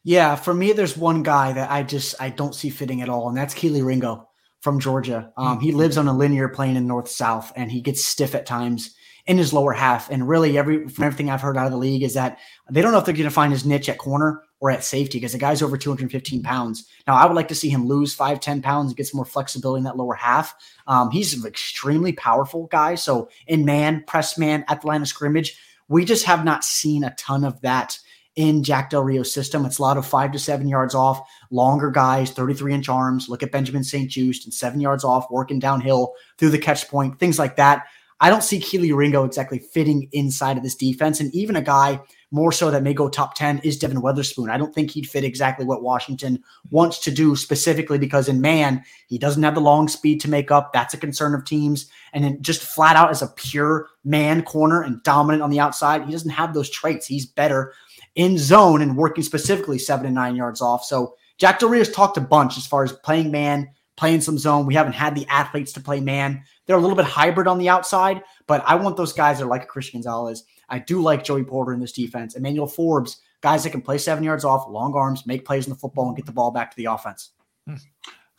Yeah, 0.03 0.35
for 0.35 0.53
me, 0.53 0.71
there's 0.71 0.95
one 0.95 1.23
guy 1.23 1.53
that 1.53 1.71
I 1.71 1.81
just 1.81 2.15
I 2.21 2.29
don't 2.29 2.53
see 2.53 2.69
fitting 2.69 3.01
at 3.01 3.09
all, 3.09 3.27
and 3.27 3.37
that's 3.37 3.55
Kelee 3.55 3.83
Ringo 3.83 4.29
from 4.61 4.79
Georgia. 4.79 5.31
Um, 5.35 5.59
he 5.59 5.71
lives 5.71 5.97
on 5.97 6.07
a 6.07 6.15
linear 6.15 6.47
plane 6.47 6.77
in 6.77 6.87
north 6.87 7.07
south, 7.07 7.51
and 7.55 7.71
he 7.71 7.81
gets 7.81 8.05
stiff 8.05 8.35
at 8.35 8.45
times 8.45 8.95
in 9.25 9.37
his 9.37 9.53
lower 9.53 9.73
half. 9.73 10.09
And 10.09 10.27
really, 10.27 10.57
every 10.57 10.87
from 10.87 11.05
everything 11.05 11.29
I've 11.29 11.41
heard 11.41 11.57
out 11.57 11.65
of 11.65 11.71
the 11.71 11.77
league 11.77 12.03
is 12.03 12.13
that 12.13 12.37
they 12.69 12.81
don't 12.81 12.91
know 12.91 12.99
if 12.99 13.05
they're 13.05 13.15
going 13.15 13.25
to 13.25 13.31
find 13.31 13.51
his 13.51 13.65
niche 13.65 13.89
at 13.89 13.97
corner 13.97 14.43
or 14.65 14.71
at 14.71 14.83
safety 14.83 15.19
because 15.19 15.33
the 15.33 15.37
guy's 15.37 15.61
over 15.61 15.77
215 15.77 16.41
pounds. 16.41 16.89
Now, 17.05 17.13
I 17.13 17.27
would 17.27 17.35
like 17.35 17.49
to 17.49 17.55
see 17.55 17.69
him 17.69 17.85
lose 17.85 18.15
five, 18.15 18.39
10 18.39 18.63
pounds 18.63 18.89
and 18.89 18.97
get 18.97 19.05
some 19.05 19.19
more 19.19 19.25
flexibility 19.25 19.77
in 19.77 19.83
that 19.83 19.95
lower 19.95 20.15
half. 20.15 20.55
Um, 20.87 21.11
he's 21.11 21.39
an 21.39 21.45
extremely 21.45 22.13
powerful 22.13 22.65
guy. 22.65 22.95
So 22.95 23.29
in 23.45 23.63
man, 23.63 24.03
press 24.07 24.39
man 24.39 24.65
at 24.67 24.81
the 24.81 24.87
line 24.87 25.03
of 25.03 25.07
scrimmage, 25.07 25.55
we 25.87 26.03
just 26.03 26.25
have 26.25 26.43
not 26.43 26.63
seen 26.63 27.03
a 27.03 27.13
ton 27.13 27.43
of 27.43 27.61
that 27.61 27.99
in 28.35 28.63
Jack 28.63 28.89
Del 28.89 29.03
Rio's 29.03 29.31
system. 29.31 29.67
It's 29.67 29.77
a 29.77 29.83
lot 29.83 29.97
of 29.97 30.07
five 30.07 30.31
to 30.31 30.39
seven 30.39 30.67
yards 30.67 30.95
off, 30.95 31.29
longer 31.51 31.91
guys, 31.91 32.31
33 32.31 32.73
inch 32.73 32.89
arms. 32.89 33.29
Look 33.29 33.43
at 33.43 33.51
Benjamin 33.51 33.83
St-Juste 33.83 34.45
and 34.45 34.53
seven 34.53 34.81
yards 34.81 35.03
off, 35.03 35.29
working 35.29 35.59
downhill 35.59 36.15
through 36.39 36.49
the 36.49 36.57
catch 36.57 36.87
point, 36.89 37.19
things 37.19 37.37
like 37.37 37.57
that. 37.57 37.85
I 38.21 38.29
don't 38.29 38.43
see 38.43 38.59
Kelee 38.59 38.95
Ringo 38.95 39.25
exactly 39.25 39.59
fitting 39.59 40.07
inside 40.13 40.55
of 40.57 40.63
this 40.63 40.75
defense. 40.75 41.19
And 41.19 41.33
even 41.35 41.57
a 41.57 41.61
guy 41.61 41.99
more 42.31 42.51
so 42.51 42.71
that 42.71 42.83
may 42.83 42.93
go 42.93 43.09
top 43.09 43.35
10 43.35 43.59
is 43.59 43.77
Devon 43.77 44.01
Witherspoon. 44.01 44.49
I 44.49 44.57
don't 44.57 44.73
think 44.73 44.91
he'd 44.91 45.07
fit 45.07 45.23
exactly 45.23 45.65
what 45.65 45.83
Washington 45.83 46.41
wants 46.69 46.99
to 46.99 47.11
do 47.11 47.35
specifically 47.35 47.97
because 47.97 48.29
in 48.29 48.41
man, 48.41 48.83
he 49.07 49.17
doesn't 49.17 49.43
have 49.43 49.55
the 49.55 49.61
long 49.61 49.87
speed 49.87 50.21
to 50.21 50.29
make 50.29 50.49
up. 50.49 50.71
That's 50.71 50.93
a 50.93 50.97
concern 50.97 51.33
of 51.33 51.45
teams. 51.45 51.89
And 52.13 52.23
then 52.23 52.41
just 52.41 52.61
flat 52.61 52.95
out 52.95 53.09
as 53.09 53.21
a 53.21 53.27
pure 53.27 53.87
man 54.03 54.43
corner 54.43 54.81
and 54.81 55.03
dominant 55.03 55.43
on 55.43 55.49
the 55.49 55.59
outside, 55.59 56.05
he 56.05 56.11
doesn't 56.11 56.29
have 56.29 56.53
those 56.53 56.69
traits. 56.69 57.05
He's 57.05 57.25
better 57.25 57.73
in 58.15 58.37
zone 58.37 58.81
and 58.81 58.97
working 58.97 59.23
specifically 59.23 59.77
seven 59.77 60.05
and 60.05 60.15
nine 60.15 60.35
yards 60.35 60.61
off. 60.61 60.85
So 60.85 61.15
Jack 61.37 61.59
Del 61.59 61.69
Rio's 61.69 61.91
talked 61.91 62.17
a 62.17 62.21
bunch 62.21 62.57
as 62.57 62.65
far 62.65 62.83
as 62.83 62.93
playing 62.93 63.31
man, 63.31 63.69
playing 63.97 64.21
some 64.21 64.37
zone. 64.37 64.65
We 64.65 64.73
haven't 64.73 64.93
had 64.93 65.15
the 65.15 65.27
athletes 65.27 65.73
to 65.73 65.81
play 65.81 65.99
man. 65.99 66.43
They're 66.65 66.77
a 66.77 66.81
little 66.81 66.95
bit 66.95 67.05
hybrid 67.05 67.47
on 67.47 67.57
the 67.57 67.69
outside, 67.69 68.23
but 68.47 68.63
I 68.65 68.75
want 68.75 68.97
those 68.97 69.13
guys 69.13 69.39
that 69.39 69.45
are 69.45 69.49
like 69.49 69.67
Christian 69.67 69.99
Gonzalez. 69.99 70.43
I 70.69 70.79
do 70.79 71.01
like 71.01 71.23
Joey 71.23 71.43
Porter 71.43 71.73
in 71.73 71.79
this 71.79 71.91
defense. 71.91 72.35
Emmanuel 72.35 72.67
Forbes, 72.67 73.17
guys 73.41 73.63
that 73.63 73.69
can 73.69 73.81
play 73.81 73.97
seven 73.97 74.23
yards 74.23 74.43
off, 74.43 74.67
long 74.69 74.95
arms, 74.95 75.25
make 75.27 75.45
plays 75.45 75.67
in 75.67 75.73
the 75.73 75.79
football, 75.79 76.07
and 76.07 76.15
get 76.15 76.25
the 76.25 76.31
ball 76.31 76.51
back 76.51 76.71
to 76.71 76.77
the 76.77 76.85
offense. 76.85 77.31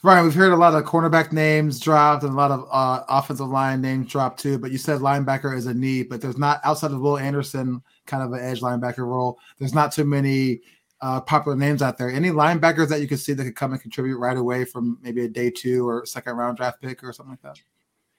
Ryan, 0.02 0.24
we've 0.24 0.34
heard 0.34 0.52
a 0.52 0.56
lot 0.56 0.74
of 0.74 0.84
cornerback 0.84 1.32
names 1.32 1.80
dropped 1.80 2.22
and 2.22 2.32
a 2.32 2.36
lot 2.36 2.50
of 2.50 2.68
uh, 2.70 3.02
offensive 3.08 3.48
line 3.48 3.80
names 3.80 4.10
dropped 4.10 4.38
too. 4.40 4.58
But 4.58 4.70
you 4.70 4.78
said 4.78 5.00
linebacker 5.00 5.56
is 5.56 5.66
a 5.66 5.74
need, 5.74 6.08
but 6.08 6.20
there's 6.20 6.38
not 6.38 6.60
outside 6.64 6.92
of 6.92 7.00
Will 7.00 7.18
Anderson, 7.18 7.82
kind 8.06 8.22
of 8.22 8.32
an 8.32 8.40
edge 8.40 8.60
linebacker 8.60 9.06
role. 9.06 9.38
There's 9.58 9.74
not 9.74 9.92
too 9.92 10.04
many 10.04 10.60
uh, 11.00 11.20
popular 11.22 11.56
names 11.56 11.82
out 11.82 11.98
there. 11.98 12.10
Any 12.10 12.30
linebackers 12.30 12.88
that 12.88 13.00
you 13.00 13.08
could 13.08 13.20
see 13.20 13.32
that 13.32 13.44
could 13.44 13.56
come 13.56 13.72
and 13.72 13.80
contribute 13.80 14.18
right 14.18 14.36
away 14.36 14.64
from 14.64 14.98
maybe 15.02 15.24
a 15.24 15.28
day 15.28 15.50
two 15.50 15.88
or 15.88 16.04
second 16.06 16.36
round 16.36 16.56
draft 16.56 16.80
pick 16.80 17.02
or 17.02 17.12
something 17.12 17.32
like 17.32 17.42
that? 17.42 17.60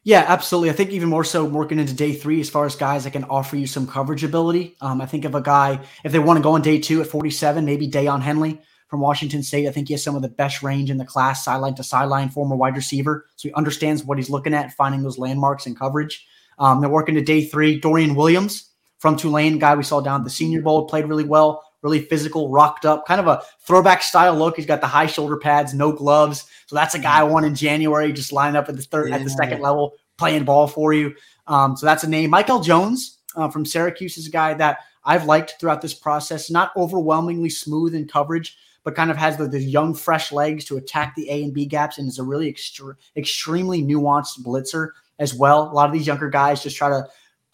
Yeah, 0.07 0.23
absolutely. 0.25 0.69
I 0.69 0.73
think 0.73 0.91
even 0.91 1.09
more 1.09 1.25
so 1.25 1.43
working 1.43 1.79
into 1.79 1.93
day 1.93 2.13
three 2.13 2.39
as 2.39 2.49
far 2.49 2.65
as 2.65 2.77
guys 2.77 3.03
that 3.03 3.11
can 3.11 3.25
offer 3.25 3.57
you 3.57 3.67
some 3.67 3.85
coverage 3.85 4.23
ability. 4.23 4.77
Um, 4.79 5.01
I 5.01 5.05
think 5.05 5.25
of 5.25 5.35
a 5.35 5.41
guy, 5.41 5.81
if 6.05 6.13
they 6.13 6.19
want 6.19 6.37
to 6.37 6.41
go 6.41 6.53
on 6.53 6.61
day 6.61 6.79
two 6.79 7.01
at 7.01 7.07
47, 7.07 7.65
maybe 7.65 7.89
Daiyan 7.89 8.21
Henley 8.21 8.61
from 8.87 9.01
Washington 9.01 9.43
State. 9.43 9.67
I 9.67 9.71
think 9.71 9.89
he 9.89 9.95
has 9.95 10.03
some 10.05 10.15
of 10.15 10.21
the 10.21 10.29
best 10.29 10.63
range 10.63 10.89
in 10.89 10.97
the 10.97 11.03
class, 11.03 11.43
sideline 11.43 11.75
to 11.75 11.83
sideline, 11.83 12.29
former 12.29 12.55
wide 12.55 12.77
receiver. 12.77 13.25
So 13.35 13.49
he 13.49 13.53
understands 13.53 14.05
what 14.05 14.17
he's 14.17 14.29
looking 14.29 14.53
at, 14.53 14.71
finding 14.71 15.03
those 15.03 15.17
landmarks 15.17 15.65
and 15.65 15.77
coverage. 15.77 16.25
Um, 16.57 16.79
they're 16.79 16.89
working 16.89 17.15
to 17.15 17.21
day 17.21 17.43
three. 17.43 17.77
Dorian 17.77 18.15
Williams 18.15 18.69
from 18.99 19.17
Tulane, 19.17 19.59
guy 19.59 19.75
we 19.75 19.83
saw 19.83 19.99
down 19.99 20.21
at 20.21 20.23
the 20.23 20.29
Senior 20.29 20.61
Bowl, 20.61 20.87
played 20.87 21.09
really 21.09 21.25
well, 21.25 21.65
really 21.81 22.01
physical, 22.01 22.49
rocked 22.49 22.85
up, 22.85 23.05
kind 23.05 23.21
of 23.21 23.27
a 23.27 23.41
throwback 23.61 24.01
style 24.01 24.35
look. 24.35 24.55
He's 24.55 24.65
got 24.65 24.81
the 24.81 24.87
high 24.87 25.05
shoulder 25.05 25.37
pads, 25.37 25.73
no 25.73 25.91
gloves. 25.91 26.45
So 26.65 26.75
that's 26.75 26.95
a 26.95 26.99
guy 26.99 27.19
I 27.19 27.23
want 27.23 27.45
in 27.45 27.55
January, 27.55 28.11
just 28.11 28.31
line 28.31 28.55
up 28.55 28.69
at 28.69 28.75
the 28.75 28.81
third, 28.81 29.09
yeah. 29.09 29.15
at 29.15 29.23
the 29.23 29.29
second 29.29 29.61
level, 29.61 29.93
playing 30.17 30.45
ball 30.45 30.67
for 30.67 30.93
you. 30.93 31.15
Um, 31.47 31.77
so 31.77 31.85
that's 31.85 32.03
a 32.03 32.09
name. 32.09 32.31
Mikel 32.31 32.61
Jones 32.61 33.19
uh, 33.35 33.49
from 33.49 33.65
Syracuse 33.65 34.17
is 34.17 34.27
a 34.27 34.31
guy 34.31 34.53
that 34.55 34.79
I've 35.05 35.25
liked 35.25 35.55
throughout 35.59 35.81
this 35.81 35.93
process. 35.93 36.49
Not 36.49 36.71
overwhelmingly 36.75 37.49
smooth 37.49 37.95
in 37.95 38.07
coverage, 38.07 38.57
but 38.83 38.95
kind 38.95 39.11
of 39.11 39.17
has 39.17 39.37
the, 39.37 39.47
the 39.47 39.61
young, 39.61 39.93
fresh 39.93 40.31
legs 40.31 40.65
to 40.65 40.77
attack 40.77 41.15
the 41.15 41.29
A 41.29 41.43
and 41.43 41.53
B 41.53 41.65
gaps 41.65 41.97
and 41.97 42.07
is 42.07 42.19
a 42.19 42.23
really 42.23 42.51
extre- 42.51 42.95
extremely 43.15 43.83
nuanced 43.83 44.39
blitzer 44.43 44.89
as 45.19 45.33
well. 45.33 45.71
A 45.71 45.73
lot 45.73 45.87
of 45.87 45.93
these 45.93 46.07
younger 46.07 46.29
guys 46.29 46.63
just 46.63 46.77
try 46.77 46.89
to 46.89 47.07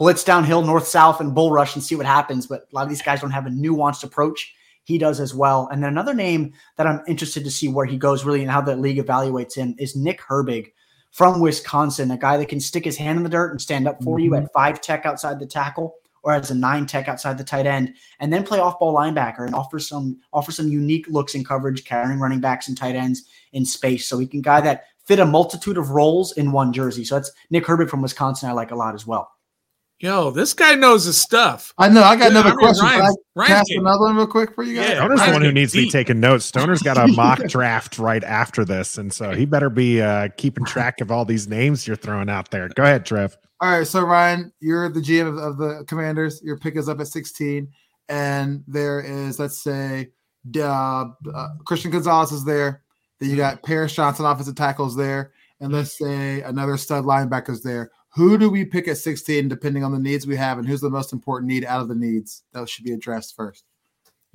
blitz 0.03 0.25
downhill, 0.25 0.61
north, 0.61 0.85
south, 0.85 1.21
and 1.21 1.33
bull 1.33 1.49
rush 1.49 1.75
and 1.75 1.83
see 1.83 1.95
what 1.95 2.05
happens. 2.05 2.45
But 2.45 2.63
a 2.63 2.75
lot 2.75 2.83
of 2.83 2.89
these 2.89 3.01
guys 3.01 3.21
don't 3.21 3.31
have 3.31 3.45
a 3.45 3.49
nuanced 3.49 4.03
approach. 4.03 4.53
He 4.83 4.97
does 4.97 5.21
as 5.21 5.33
well. 5.33 5.69
And 5.71 5.81
then 5.81 5.91
another 5.91 6.13
name 6.13 6.51
that 6.75 6.85
I'm 6.85 6.99
interested 7.07 7.45
to 7.45 7.49
see 7.49 7.69
where 7.69 7.85
he 7.85 7.95
goes 7.95 8.25
really 8.25 8.41
and 8.41 8.51
how 8.51 8.59
the 8.59 8.75
league 8.75 8.97
evaluates 8.97 9.55
him 9.55 9.75
is 9.79 9.95
Nick 9.95 10.19
Herbig 10.19 10.73
from 11.11 11.39
Wisconsin, 11.39 12.11
a 12.11 12.17
guy 12.17 12.35
that 12.35 12.49
can 12.49 12.59
stick 12.59 12.83
his 12.83 12.97
hand 12.97 13.15
in 13.15 13.23
the 13.23 13.29
dirt 13.29 13.51
and 13.51 13.61
stand 13.61 13.87
up 13.87 14.03
for 14.03 14.17
mm-hmm. 14.17 14.25
you 14.25 14.35
at 14.35 14.51
five 14.51 14.81
tech 14.81 15.05
outside 15.05 15.39
the 15.39 15.45
tackle 15.45 15.95
or 16.21 16.33
as 16.33 16.51
a 16.51 16.55
nine 16.55 16.85
tech 16.85 17.07
outside 17.07 17.37
the 17.37 17.43
tight 17.45 17.65
end, 17.65 17.93
and 18.19 18.33
then 18.33 18.43
play 18.43 18.59
off 18.59 18.79
ball 18.79 18.93
linebacker 18.93 19.45
and 19.45 19.55
offer 19.55 19.79
some 19.79 20.19
offer 20.33 20.51
some 20.51 20.67
unique 20.67 21.07
looks 21.07 21.33
in 21.33 21.45
coverage, 21.45 21.85
carrying 21.85 22.19
running 22.19 22.41
backs 22.41 22.67
and 22.67 22.77
tight 22.77 22.95
ends 22.95 23.23
in 23.53 23.65
space. 23.65 24.05
So 24.05 24.19
he 24.19 24.27
can 24.27 24.41
guy 24.41 24.59
that 24.59 24.83
fit 25.05 25.19
a 25.19 25.25
multitude 25.25 25.77
of 25.77 25.91
roles 25.91 26.33
in 26.33 26.51
one 26.51 26.73
jersey. 26.73 27.05
So 27.05 27.15
that's 27.15 27.31
Nick 27.51 27.63
Herbig 27.63 27.89
from 27.89 28.01
Wisconsin. 28.01 28.49
I 28.49 28.51
like 28.51 28.71
a 28.71 28.75
lot 28.75 28.95
as 28.95 29.07
well. 29.07 29.32
Yo, 30.03 30.31
this 30.31 30.53
guy 30.53 30.75
knows 30.75 31.05
his 31.05 31.15
stuff. 31.15 31.73
I 31.77 31.87
know. 31.87 32.03
I 32.03 32.17
got 32.17 32.31
another 32.31 32.49
I 32.49 32.51
mean, 32.51 32.59
question. 32.59 32.85
Ryan's, 32.85 33.17
Ryan's 33.35 33.71
another 33.71 33.99
one 34.01 34.17
real 34.17 34.27
quick 34.27 34.53
for 34.53 34.61
you 34.61 34.75
guys? 34.75 34.89
Yeah, 34.89 34.95
Stoner's 34.95 35.25
the 35.25 35.31
one 35.31 35.41
who 35.41 35.51
needs 35.53 35.71
deep. 35.71 35.83
to 35.83 35.85
be 35.85 35.91
taking 35.91 36.19
notes. 36.19 36.43
Stoner's 36.43 36.81
got 36.81 36.97
a 36.97 37.07
mock 37.15 37.39
draft 37.47 37.97
right 37.97 38.21
after 38.21 38.65
this, 38.65 38.97
and 38.97 39.13
so 39.13 39.31
he 39.31 39.45
better 39.45 39.69
be 39.69 40.01
uh, 40.01 40.27
keeping 40.35 40.65
track 40.65 40.99
of 40.99 41.09
all 41.09 41.23
these 41.23 41.47
names 41.47 41.87
you're 41.87 41.95
throwing 41.95 42.27
out 42.27 42.51
there. 42.51 42.67
Go 42.75 42.83
ahead, 42.83 43.05
Trev. 43.05 43.37
All 43.61 43.71
right, 43.71 43.87
so 43.87 44.03
Ryan, 44.03 44.51
you're 44.59 44.89
the 44.89 44.99
GM 44.99 45.25
of, 45.25 45.37
of 45.37 45.57
the 45.57 45.85
Commanders. 45.87 46.41
Your 46.43 46.57
pick 46.57 46.75
is 46.75 46.89
up 46.89 46.99
at 46.99 47.07
16, 47.07 47.71
and 48.09 48.61
there 48.67 48.99
is, 48.99 49.39
let's 49.39 49.63
say, 49.63 50.09
uh, 50.57 51.05
uh, 51.33 51.47
Christian 51.65 51.91
Gonzalez 51.91 52.33
is 52.33 52.43
there. 52.43 52.83
Then 53.21 53.29
you 53.29 53.37
got 53.37 53.63
Paris 53.63 53.95
Johnson, 53.95 54.25
offensive 54.25 54.55
tackles 54.55 54.97
there, 54.97 55.31
and 55.61 55.71
let's 55.71 55.97
say 55.97 56.41
another 56.41 56.75
stud 56.75 57.05
linebackers 57.05 57.61
there. 57.61 57.89
Who 58.15 58.37
do 58.37 58.49
we 58.49 58.63
pick 58.63 58.87
at 58.87 58.97
16 58.97 59.47
depending 59.47 59.83
on 59.83 59.91
the 59.91 59.99
needs 59.99 60.27
we 60.27 60.35
have, 60.35 60.59
and 60.59 60.67
who's 60.67 60.81
the 60.81 60.89
most 60.89 61.13
important 61.13 61.49
need 61.49 61.65
out 61.65 61.81
of 61.81 61.87
the 61.87 61.95
needs 61.95 62.43
that 62.53 62.69
should 62.69 62.85
be 62.85 62.93
addressed 62.93 63.35
first? 63.35 63.65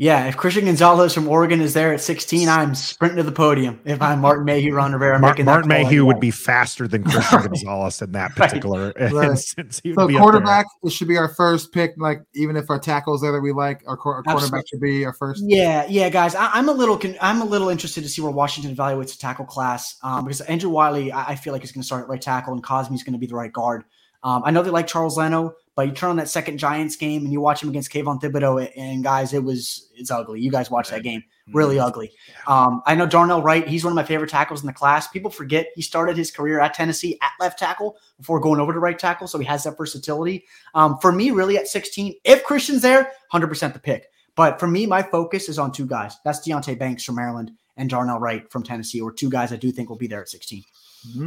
Yeah, 0.00 0.26
if 0.26 0.36
Christian 0.36 0.66
Gonzalez 0.66 1.12
from 1.12 1.26
Oregon 1.26 1.60
is 1.60 1.74
there 1.74 1.92
at 1.92 2.00
16, 2.00 2.48
I'm 2.48 2.76
sprinting 2.76 3.16
to 3.16 3.24
the 3.24 3.32
podium. 3.32 3.80
If 3.84 4.00
I'm 4.00 4.20
Martin 4.20 4.44
Mayhew, 4.44 4.72
Ron 4.72 4.92
Rivera, 4.92 5.18
Mar- 5.18 5.34
Martin 5.42 5.68
Mayhew 5.68 6.04
would 6.04 6.20
be 6.20 6.30
faster 6.30 6.86
than 6.86 7.02
Christian 7.02 7.42
Gonzalez 7.42 8.00
in 8.00 8.12
that 8.12 8.36
particular 8.36 8.92
right. 8.96 9.30
instance. 9.30 9.82
so 9.84 10.08
quarterback, 10.08 10.66
it 10.84 10.92
should 10.92 11.08
be 11.08 11.16
our 11.16 11.26
first 11.26 11.72
pick. 11.72 11.94
Like 11.96 12.22
even 12.36 12.54
if 12.54 12.70
our 12.70 12.78
tackles 12.78 13.22
there 13.22 13.32
that 13.32 13.40
we 13.40 13.50
like, 13.50 13.82
our, 13.88 13.98
our 14.04 14.22
quarterback 14.22 14.68
should 14.68 14.80
be 14.80 15.04
our 15.04 15.12
first. 15.12 15.42
Yeah, 15.44 15.84
yeah, 15.88 16.10
guys. 16.10 16.36
I, 16.36 16.56
am 16.56 16.68
a 16.68 16.72
little, 16.72 16.96
con- 16.96 17.16
I'm 17.20 17.42
a 17.42 17.46
little 17.46 17.68
interested 17.68 18.04
to 18.04 18.08
see 18.08 18.22
where 18.22 18.30
Washington 18.30 18.76
evaluates 18.76 19.10
the 19.10 19.18
tackle 19.18 19.46
class 19.46 19.96
um, 20.04 20.26
because 20.26 20.42
Andrew 20.42 20.70
Wylie, 20.70 21.10
I, 21.10 21.30
I 21.30 21.34
feel 21.34 21.52
like 21.52 21.64
is 21.64 21.72
going 21.72 21.82
to 21.82 21.86
start 21.86 22.04
at 22.04 22.08
right 22.08 22.22
tackle, 22.22 22.52
and 22.52 22.62
Cosmi 22.62 22.94
is 22.94 23.02
going 23.02 23.14
to 23.14 23.18
be 23.18 23.26
the 23.26 23.34
right 23.34 23.52
guard. 23.52 23.82
Um, 24.22 24.42
I 24.44 24.52
know 24.52 24.62
they 24.62 24.70
like 24.70 24.86
Charles 24.86 25.16
Leno, 25.16 25.54
but 25.78 25.86
you 25.86 25.92
turn 25.92 26.10
on 26.10 26.16
that 26.16 26.28
second 26.28 26.58
Giants 26.58 26.96
game 26.96 27.22
and 27.22 27.32
you 27.32 27.40
watch 27.40 27.62
him 27.62 27.68
against 27.68 27.92
Kayvon 27.92 28.20
Thibodeaux, 28.20 28.68
and 28.76 29.04
guys, 29.04 29.32
it 29.32 29.44
was 29.44 29.92
it's 29.94 30.10
ugly. 30.10 30.40
You 30.40 30.50
guys 30.50 30.72
watched 30.72 30.90
that 30.90 31.04
game, 31.04 31.22
really 31.52 31.76
mm-hmm. 31.76 31.86
ugly. 31.86 32.10
Um, 32.48 32.82
I 32.84 32.96
know 32.96 33.06
Darnell 33.06 33.42
Wright; 33.42 33.64
he's 33.64 33.84
one 33.84 33.92
of 33.92 33.94
my 33.94 34.02
favorite 34.02 34.28
tackles 34.28 34.60
in 34.60 34.66
the 34.66 34.72
class. 34.72 35.06
People 35.06 35.30
forget 35.30 35.68
he 35.76 35.82
started 35.82 36.16
his 36.16 36.32
career 36.32 36.58
at 36.58 36.74
Tennessee 36.74 37.16
at 37.22 37.30
left 37.38 37.60
tackle 37.60 37.96
before 38.16 38.40
going 38.40 38.58
over 38.58 38.72
to 38.72 38.80
right 38.80 38.98
tackle, 38.98 39.28
so 39.28 39.38
he 39.38 39.44
has 39.44 39.62
that 39.62 39.76
versatility. 39.76 40.46
Um, 40.74 40.98
for 40.98 41.12
me, 41.12 41.30
really 41.30 41.56
at 41.56 41.68
16, 41.68 42.12
if 42.24 42.42
Christian's 42.42 42.82
there, 42.82 43.12
100% 43.32 43.72
the 43.72 43.78
pick. 43.78 44.08
But 44.34 44.58
for 44.58 44.66
me, 44.66 44.84
my 44.84 45.04
focus 45.04 45.48
is 45.48 45.60
on 45.60 45.70
two 45.70 45.86
guys. 45.86 46.16
That's 46.24 46.40
Deonte 46.40 46.76
Banks 46.76 47.04
from 47.04 47.14
Maryland 47.14 47.52
and 47.78 47.88
Darnell 47.88 48.18
Wright 48.18 48.50
from 48.50 48.62
Tennessee, 48.62 49.00
or 49.00 49.12
two 49.12 49.30
guys 49.30 49.52
I 49.52 49.56
do 49.56 49.72
think 49.72 49.88
will 49.88 49.96
be 49.96 50.08
there 50.08 50.20
at 50.20 50.28
16. 50.28 50.62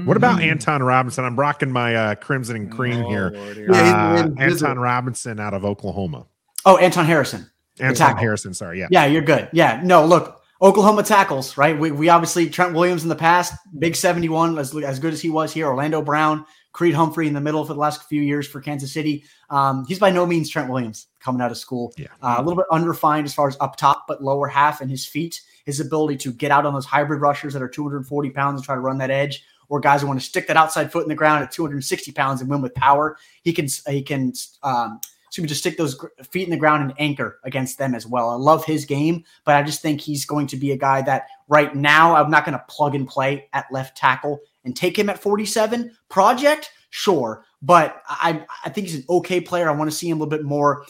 What 0.06 0.18
about 0.18 0.40
mm. 0.40 0.52
Anton 0.52 0.84
Robinson? 0.84 1.24
I'm 1.24 1.40
rocking 1.40 1.72
my 1.72 1.96
uh, 1.96 2.16
crimson 2.16 2.58
and 2.58 2.72
cream 2.72 3.04
oh, 3.06 3.10
here. 3.10 3.32
Uh, 3.72 4.30
Anton 4.38 4.78
Robinson 4.78 5.40
out 5.40 5.54
of 5.54 5.64
Oklahoma. 5.64 6.28
Oh, 6.66 6.78
Anton 6.78 7.06
Harrison. 7.06 7.50
Anton 7.80 8.18
Harrison. 8.18 8.54
Sorry. 8.54 8.80
Yeah. 8.80 8.88
Yeah, 8.92 9.06
you're 9.06 9.22
good. 9.22 9.50
Yeah. 9.54 9.82
No, 9.84 10.06
look, 10.06 10.42
Oklahoma 10.62 11.04
tackles, 11.04 11.58
right? 11.58 11.78
We, 11.78 11.92
we 11.92 12.10
obviously 12.10 12.50
Trent 12.50 12.74
Williams 12.74 13.04
in 13.04 13.10
the 13.10 13.16
past, 13.16 13.54
big 13.80 13.96
71, 13.96 14.58
as, 14.58 14.76
as 14.76 15.00
good 15.00 15.14
as 15.14 15.22
he 15.22 15.30
was 15.30 15.54
here. 15.54 15.68
Orlando 15.68 16.02
Brown, 16.02 16.46
Creed 16.74 16.94
Humphrey 16.94 17.28
in 17.28 17.34
the 17.34 17.42
middle 17.42 17.66
for 17.66 17.74
the 17.74 17.80
last 17.80 18.08
few 18.08 18.22
years 18.22 18.48
for 18.48 18.62
Kansas 18.62 18.94
City. 18.94 19.26
Um, 19.50 19.86
he's 19.86 20.00
by 20.00 20.10
no 20.10 20.26
means 20.26 20.50
Trent 20.50 20.70
Williams 20.70 21.08
coming 21.20 21.42
out 21.42 21.52
of 21.52 21.58
school. 21.58 21.94
Yeah. 21.98 22.08
Uh, 22.22 22.36
a 22.38 22.44
little 22.44 22.56
bit 22.56 22.66
unrefined 22.72 23.26
as 23.26 23.34
far 23.34 23.48
as 23.48 23.58
up 23.60 23.76
top, 23.76 24.06
but 24.08 24.24
lower 24.24 24.48
half 24.48 24.82
and 24.82 24.90
his 24.90 25.06
feet, 25.06 25.42
his 25.66 25.80
ability 25.80 26.18
to 26.18 26.32
get 26.32 26.52
out 26.52 26.66
on 26.66 26.74
those 26.74 26.86
hybrid 26.86 27.22
rushers 27.22 27.54
that 27.54 27.62
are 27.62 27.68
240 27.68 28.30
pounds 28.30 28.60
and 28.60 28.66
try 28.66 28.76
to 28.76 28.82
run 28.82 28.98
that 29.00 29.12
edge 29.12 29.44
or 29.68 29.80
guys 29.80 30.02
who 30.02 30.08
want 30.08 30.20
to 30.20 30.26
stick 30.26 30.48
that 30.48 30.58
outside 30.58 30.92
foot 30.92 31.04
in 31.04 31.10
the 31.10 31.16
ground 31.16 31.44
at 31.44 31.52
260 31.52 32.12
pounds 32.12 32.42
and 32.42 32.50
win 32.50 32.62
with 32.62 32.74
power. 32.74 33.18
He 33.44 33.54
can 33.54 33.68
he 33.88 34.02
can 34.02 34.34
um, 34.64 35.00
so 35.32 35.42
we 35.42 35.48
just 35.48 35.62
stick 35.62 35.78
those 35.78 35.98
feet 36.30 36.44
in 36.44 36.50
the 36.50 36.58
ground 36.58 36.84
and 36.84 36.94
anchor 37.00 37.40
against 37.46 37.78
them 37.78 37.96
as 37.96 38.06
well. 38.06 38.30
I 38.30 38.36
love 38.36 38.66
his 38.66 38.84
game, 38.84 39.24
but 39.46 39.56
I 39.56 39.64
just 39.64 39.82
think 39.82 40.02
he's 40.02 40.26
going 40.26 40.46
to 40.48 40.58
be 40.58 40.72
a 40.72 40.78
guy 40.78 41.02
that 41.04 41.28
right 41.48 41.74
now 41.74 42.16
I'm 42.16 42.30
not 42.30 42.44
going 42.44 42.58
to 42.58 42.66
plug 42.68 42.96
and 42.96 43.08
play 43.08 43.48
at 43.54 43.66
left 43.72 43.96
tackle 43.96 44.42
and 44.64 44.76
take 44.76 44.98
him 44.98 45.10
at 45.10 45.22
47. 45.22 45.92
Project, 46.10 46.72
sure, 46.90 47.46
but 47.62 48.02
I 48.08 48.46
I 48.66 48.70
think 48.70 48.88
he's 48.88 48.98
an 48.98 49.06
okay 49.10 49.42
player. 49.42 49.70
I 49.70 49.74
want 49.74 49.90
to 49.90 49.96
see 49.96 50.10
him 50.10 50.18
a 50.18 50.24
little 50.24 50.38
bit 50.38 50.46
more 50.46 50.86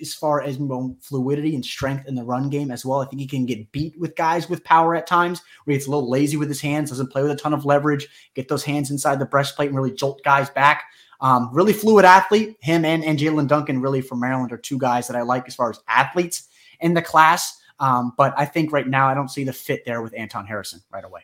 as 0.00 0.14
far 0.14 0.42
as 0.42 0.58
fluidity 1.00 1.54
and 1.54 1.64
strength 1.64 2.06
in 2.06 2.14
the 2.14 2.24
run 2.24 2.50
game 2.50 2.70
as 2.70 2.84
well. 2.84 3.00
I 3.00 3.06
think 3.06 3.20
he 3.20 3.26
can 3.26 3.46
get 3.46 3.70
beat 3.72 3.98
with 3.98 4.16
guys 4.16 4.48
with 4.48 4.64
power 4.64 4.94
at 4.94 5.06
times 5.06 5.40
where 5.64 5.72
he 5.72 5.78
gets 5.78 5.86
a 5.86 5.90
little 5.90 6.10
lazy 6.10 6.36
with 6.36 6.48
his 6.48 6.60
hands, 6.60 6.90
doesn't 6.90 7.10
play 7.10 7.22
with 7.22 7.30
a 7.30 7.36
ton 7.36 7.54
of 7.54 7.64
leverage, 7.64 8.08
get 8.34 8.48
those 8.48 8.64
hands 8.64 8.90
inside 8.90 9.18
the 9.18 9.26
breastplate 9.26 9.68
and 9.68 9.76
really 9.76 9.92
jolt 9.92 10.22
guys 10.22 10.50
back. 10.50 10.84
Um, 11.20 11.48
really 11.52 11.72
fluid 11.72 12.04
athlete. 12.04 12.56
Him 12.60 12.84
and, 12.84 13.04
and 13.04 13.18
Jaelyn 13.18 13.48
Duncan, 13.48 13.80
really 13.80 14.02
from 14.02 14.20
Maryland, 14.20 14.52
are 14.52 14.58
two 14.58 14.78
guys 14.78 15.06
that 15.06 15.16
I 15.16 15.22
like 15.22 15.46
as 15.46 15.54
far 15.54 15.70
as 15.70 15.80
athletes 15.88 16.48
in 16.80 16.92
the 16.94 17.02
class. 17.02 17.60
Um, 17.80 18.12
but 18.16 18.34
I 18.36 18.44
think 18.44 18.72
right 18.72 18.86
now 18.86 19.08
I 19.08 19.14
don't 19.14 19.30
see 19.30 19.44
the 19.44 19.52
fit 19.52 19.84
there 19.84 20.02
with 20.02 20.14
Anton 20.16 20.46
Harrison 20.46 20.80
right 20.92 21.04
away. 21.04 21.22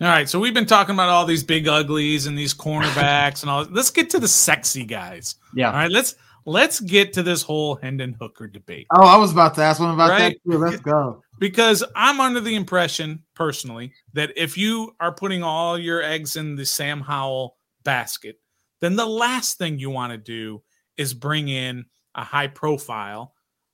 All 0.00 0.08
right, 0.08 0.28
so 0.28 0.40
we've 0.40 0.54
been 0.54 0.66
talking 0.66 0.94
about 0.94 1.08
all 1.08 1.24
these 1.24 1.44
big 1.44 1.68
uglies 1.68 2.26
and 2.26 2.36
these 2.36 2.52
cornerbacks 2.52 3.42
and 3.42 3.50
all. 3.50 3.64
Let's 3.70 3.90
get 3.90 4.10
to 4.10 4.18
the 4.18 4.26
sexy 4.26 4.84
guys. 4.84 5.36
Yeah. 5.54 5.68
All 5.68 5.74
right, 5.74 5.90
let's 5.90 6.16
let's 6.46 6.80
get 6.80 7.12
to 7.12 7.22
this 7.22 7.42
whole 7.42 7.76
Hendon 7.76 8.16
Hooker 8.20 8.48
debate. 8.48 8.86
Oh, 8.94 9.06
I 9.06 9.16
was 9.16 9.30
about 9.30 9.54
to 9.54 9.62
ask 9.62 9.80
one 9.80 9.94
about 9.94 10.10
right? 10.10 10.36
that. 10.44 10.52
Too. 10.52 10.58
Let's 10.58 10.80
go. 10.80 11.22
Because 11.38 11.84
I'm 11.94 12.20
under 12.20 12.40
the 12.40 12.56
impression, 12.56 13.22
personally, 13.34 13.92
that 14.14 14.32
if 14.36 14.58
you 14.58 14.94
are 14.98 15.14
putting 15.14 15.42
all 15.42 15.78
your 15.78 16.02
eggs 16.02 16.36
in 16.36 16.56
the 16.56 16.66
Sam 16.66 17.00
Howell 17.00 17.56
basket, 17.84 18.40
then 18.80 18.96
the 18.96 19.06
last 19.06 19.58
thing 19.58 19.78
you 19.78 19.90
want 19.90 20.12
to 20.12 20.18
do 20.18 20.62
is 20.96 21.14
bring 21.14 21.48
in 21.48 21.84
a 22.14 22.24
high 22.24 22.48
profile 22.48 23.32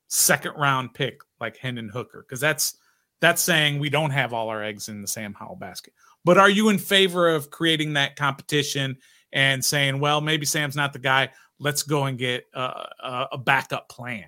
second 0.09 0.53
round 0.57 0.93
pick 0.93 1.21
like 1.41 1.57
Hendon 1.57 1.89
Hooker, 1.89 2.25
because 2.27 2.41
that's 2.41 2.77
that's 3.21 3.43
saying 3.43 3.79
we 3.79 3.91
don't 3.91 4.11
have 4.11 4.33
all 4.33 4.49
our 4.49 4.62
eggs 4.62 4.89
in 4.89 5.03
the 5.03 5.09
Sam 5.09 5.35
Howell 5.35 5.57
basket. 5.57 5.93
But 6.25 6.39
are 6.39 6.50
you 6.50 6.69
in 6.69 6.79
favor 6.79 7.29
of 7.29 7.50
creating 7.50 7.95
that 7.95 8.17
competition 8.17 8.99
and 9.33 9.65
saying, 9.65 10.00
well, 10.00 10.21
maybe 10.21 10.45
Sam's 10.45 10.77
not 10.77 10.93
the 10.93 10.99
guy 10.99 11.31
let's 11.61 11.83
go 11.83 12.05
and 12.05 12.19
get 12.19 12.47
a, 12.55 13.27
a 13.33 13.39
backup 13.39 13.89
plan. 13.89 14.25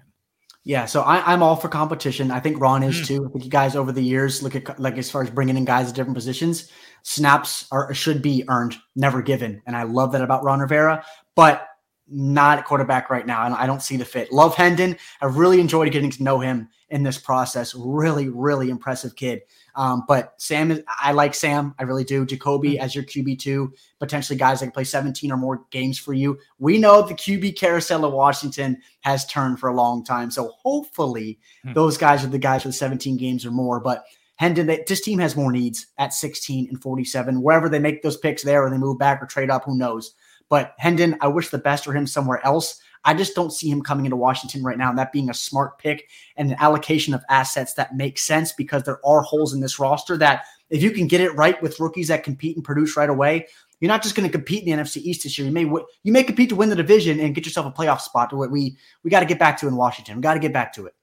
Yeah, 0.64 0.84
so 0.84 1.02
I, 1.02 1.32
am 1.32 1.42
all 1.42 1.56
for 1.56 1.68
competition. 1.68 2.30
I 2.30 2.38
think 2.38 2.60
Ron 2.60 2.84
is 2.84 3.00
mm. 3.00 3.06
too. 3.06 3.26
I 3.26 3.32
think 3.32 3.44
you 3.44 3.50
guys 3.50 3.74
over 3.74 3.90
the 3.90 4.02
years 4.02 4.44
look 4.44 4.54
at 4.54 4.78
like 4.78 4.96
as 4.96 5.10
far 5.10 5.22
as 5.24 5.30
bringing 5.30 5.56
in 5.56 5.64
guys 5.64 5.88
at 5.88 5.96
different 5.96 6.14
positions, 6.14 6.70
snaps 7.02 7.66
are 7.72 7.92
should 7.92 8.22
be 8.22 8.44
earned, 8.48 8.76
never 8.94 9.22
given, 9.22 9.60
and 9.66 9.74
I 9.74 9.82
love 9.82 10.12
that 10.12 10.22
about 10.22 10.44
Ron 10.44 10.60
Rivera. 10.60 11.04
But 11.34 11.66
not 12.12 12.58
at 12.58 12.64
quarterback 12.64 13.10
right 13.10 13.26
now, 13.26 13.44
and 13.44 13.54
I 13.54 13.66
don't 13.66 13.82
see 13.82 13.96
the 13.96 14.04
fit. 14.04 14.32
Love 14.32 14.54
Hendon. 14.54 14.96
I 15.20 15.26
really 15.26 15.60
enjoyed 15.60 15.90
getting 15.92 16.10
to 16.10 16.22
know 16.22 16.38
him 16.40 16.68
in 16.90 17.02
this 17.02 17.18
process. 17.18 17.74
Really, 17.74 18.28
really 18.28 18.70
impressive 18.70 19.16
kid. 19.16 19.42
Um, 19.74 20.04
but 20.06 20.34
Sam 20.36 20.70
is, 20.70 20.82
I 21.00 21.12
like 21.12 21.34
Sam. 21.34 21.74
I 21.78 21.84
really 21.84 22.04
do. 22.04 22.26
Jacoby 22.26 22.74
mm-hmm. 22.74 22.84
as 22.84 22.94
your 22.94 23.04
QB2, 23.04 23.72
potentially 23.98 24.38
guys 24.38 24.60
that 24.60 24.66
can 24.66 24.72
play 24.72 24.84
17 24.84 25.32
or 25.32 25.38
more 25.38 25.64
games 25.70 25.98
for 25.98 26.12
you. 26.12 26.38
We 26.58 26.78
know 26.78 27.02
the 27.02 27.14
QB 27.14 27.56
carousel 27.56 28.04
of 28.04 28.12
Washington 28.12 28.82
has 29.00 29.26
turned 29.26 29.58
for 29.58 29.70
a 29.70 29.74
long 29.74 30.04
time. 30.04 30.30
So 30.30 30.52
hopefully 30.62 31.38
hmm. 31.64 31.72
those 31.72 31.96
guys 31.96 32.22
are 32.22 32.28
the 32.28 32.38
guys 32.38 32.64
with 32.64 32.74
17 32.74 33.16
games 33.16 33.46
or 33.46 33.50
more. 33.50 33.80
But 33.80 34.04
Hendon, 34.36 34.66
they, 34.66 34.84
this 34.86 35.00
team 35.00 35.18
has 35.20 35.36
more 35.36 35.52
needs 35.52 35.86
at 35.98 36.12
16 36.12 36.68
and 36.68 36.82
47. 36.82 37.40
Wherever 37.40 37.68
they 37.68 37.78
make 37.78 38.02
those 38.02 38.16
picks 38.16 38.42
there 38.42 38.64
or 38.64 38.70
they 38.70 38.78
move 38.78 38.98
back 38.98 39.22
or 39.22 39.26
trade 39.26 39.50
up, 39.50 39.64
who 39.64 39.78
knows? 39.78 40.14
But 40.48 40.74
Hendon, 40.78 41.16
I 41.20 41.28
wish 41.28 41.48
the 41.48 41.58
best 41.58 41.84
for 41.84 41.92
him 41.92 42.06
somewhere 42.06 42.44
else. 42.44 42.80
I 43.04 43.14
just 43.14 43.34
don't 43.34 43.52
see 43.52 43.68
him 43.68 43.82
coming 43.82 44.06
into 44.06 44.16
Washington 44.16 44.62
right 44.62 44.78
now 44.78 44.90
and 44.90 44.98
that 44.98 45.12
being 45.12 45.28
a 45.28 45.34
smart 45.34 45.78
pick 45.78 46.08
and 46.36 46.50
an 46.50 46.56
allocation 46.60 47.14
of 47.14 47.24
assets 47.28 47.74
that 47.74 47.96
makes 47.96 48.22
sense 48.22 48.52
because 48.52 48.84
there 48.84 49.04
are 49.04 49.22
holes 49.22 49.52
in 49.52 49.60
this 49.60 49.78
roster 49.78 50.16
that 50.18 50.44
if 50.70 50.82
you 50.82 50.92
can 50.92 51.08
get 51.08 51.20
it 51.20 51.34
right 51.34 51.60
with 51.62 51.80
rookies 51.80 52.08
that 52.08 52.22
compete 52.22 52.56
and 52.56 52.64
produce 52.64 52.96
right 52.96 53.10
away, 53.10 53.46
you're 53.80 53.88
not 53.88 54.02
just 54.02 54.14
going 54.14 54.28
to 54.28 54.32
compete 54.32 54.62
in 54.62 54.76
the 54.76 54.82
NFC 54.82 54.98
East 54.98 55.24
this 55.24 55.36
year. 55.36 55.46
You 55.46 55.52
may 55.52 55.62
you 55.62 56.12
may 56.12 56.22
compete 56.22 56.48
to 56.50 56.56
win 56.56 56.68
the 56.68 56.76
division 56.76 57.18
and 57.18 57.34
get 57.34 57.44
yourself 57.44 57.66
a 57.66 57.72
playoff 57.72 58.00
spot. 58.00 58.30
To 58.30 58.36
what 58.36 58.50
we 58.50 58.76
we 59.02 59.10
got 59.10 59.20
to 59.20 59.26
get 59.26 59.40
back 59.40 59.58
to 59.58 59.66
in 59.66 59.74
Washington. 59.74 60.16
We 60.16 60.22
got 60.22 60.34
to 60.34 60.40
get 60.40 60.52
back 60.52 60.72
to 60.74 60.86
it. 60.86 60.94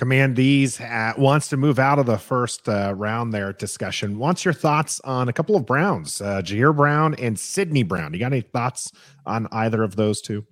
Command 0.00 0.34
these 0.34 0.80
uh, 0.80 1.12
wants 1.18 1.48
to 1.48 1.58
move 1.58 1.78
out 1.78 1.98
of 1.98 2.06
the 2.06 2.16
first 2.16 2.66
uh, 2.70 2.94
round 2.96 3.34
there 3.34 3.52
discussion. 3.52 4.16
Wants 4.16 4.46
your 4.46 4.54
thoughts 4.54 4.98
on 5.04 5.28
a 5.28 5.32
couple 5.34 5.56
of 5.56 5.66
Browns, 5.66 6.22
uh, 6.22 6.40
Ji'Ayir 6.40 6.74
Brown 6.74 7.14
and 7.16 7.38
Sydney 7.38 7.82
Brown. 7.82 8.14
You 8.14 8.18
got 8.18 8.32
any 8.32 8.40
thoughts 8.40 8.90
on 9.26 9.46
either 9.52 9.82
of 9.82 9.96
those 9.96 10.22
two? 10.22 10.46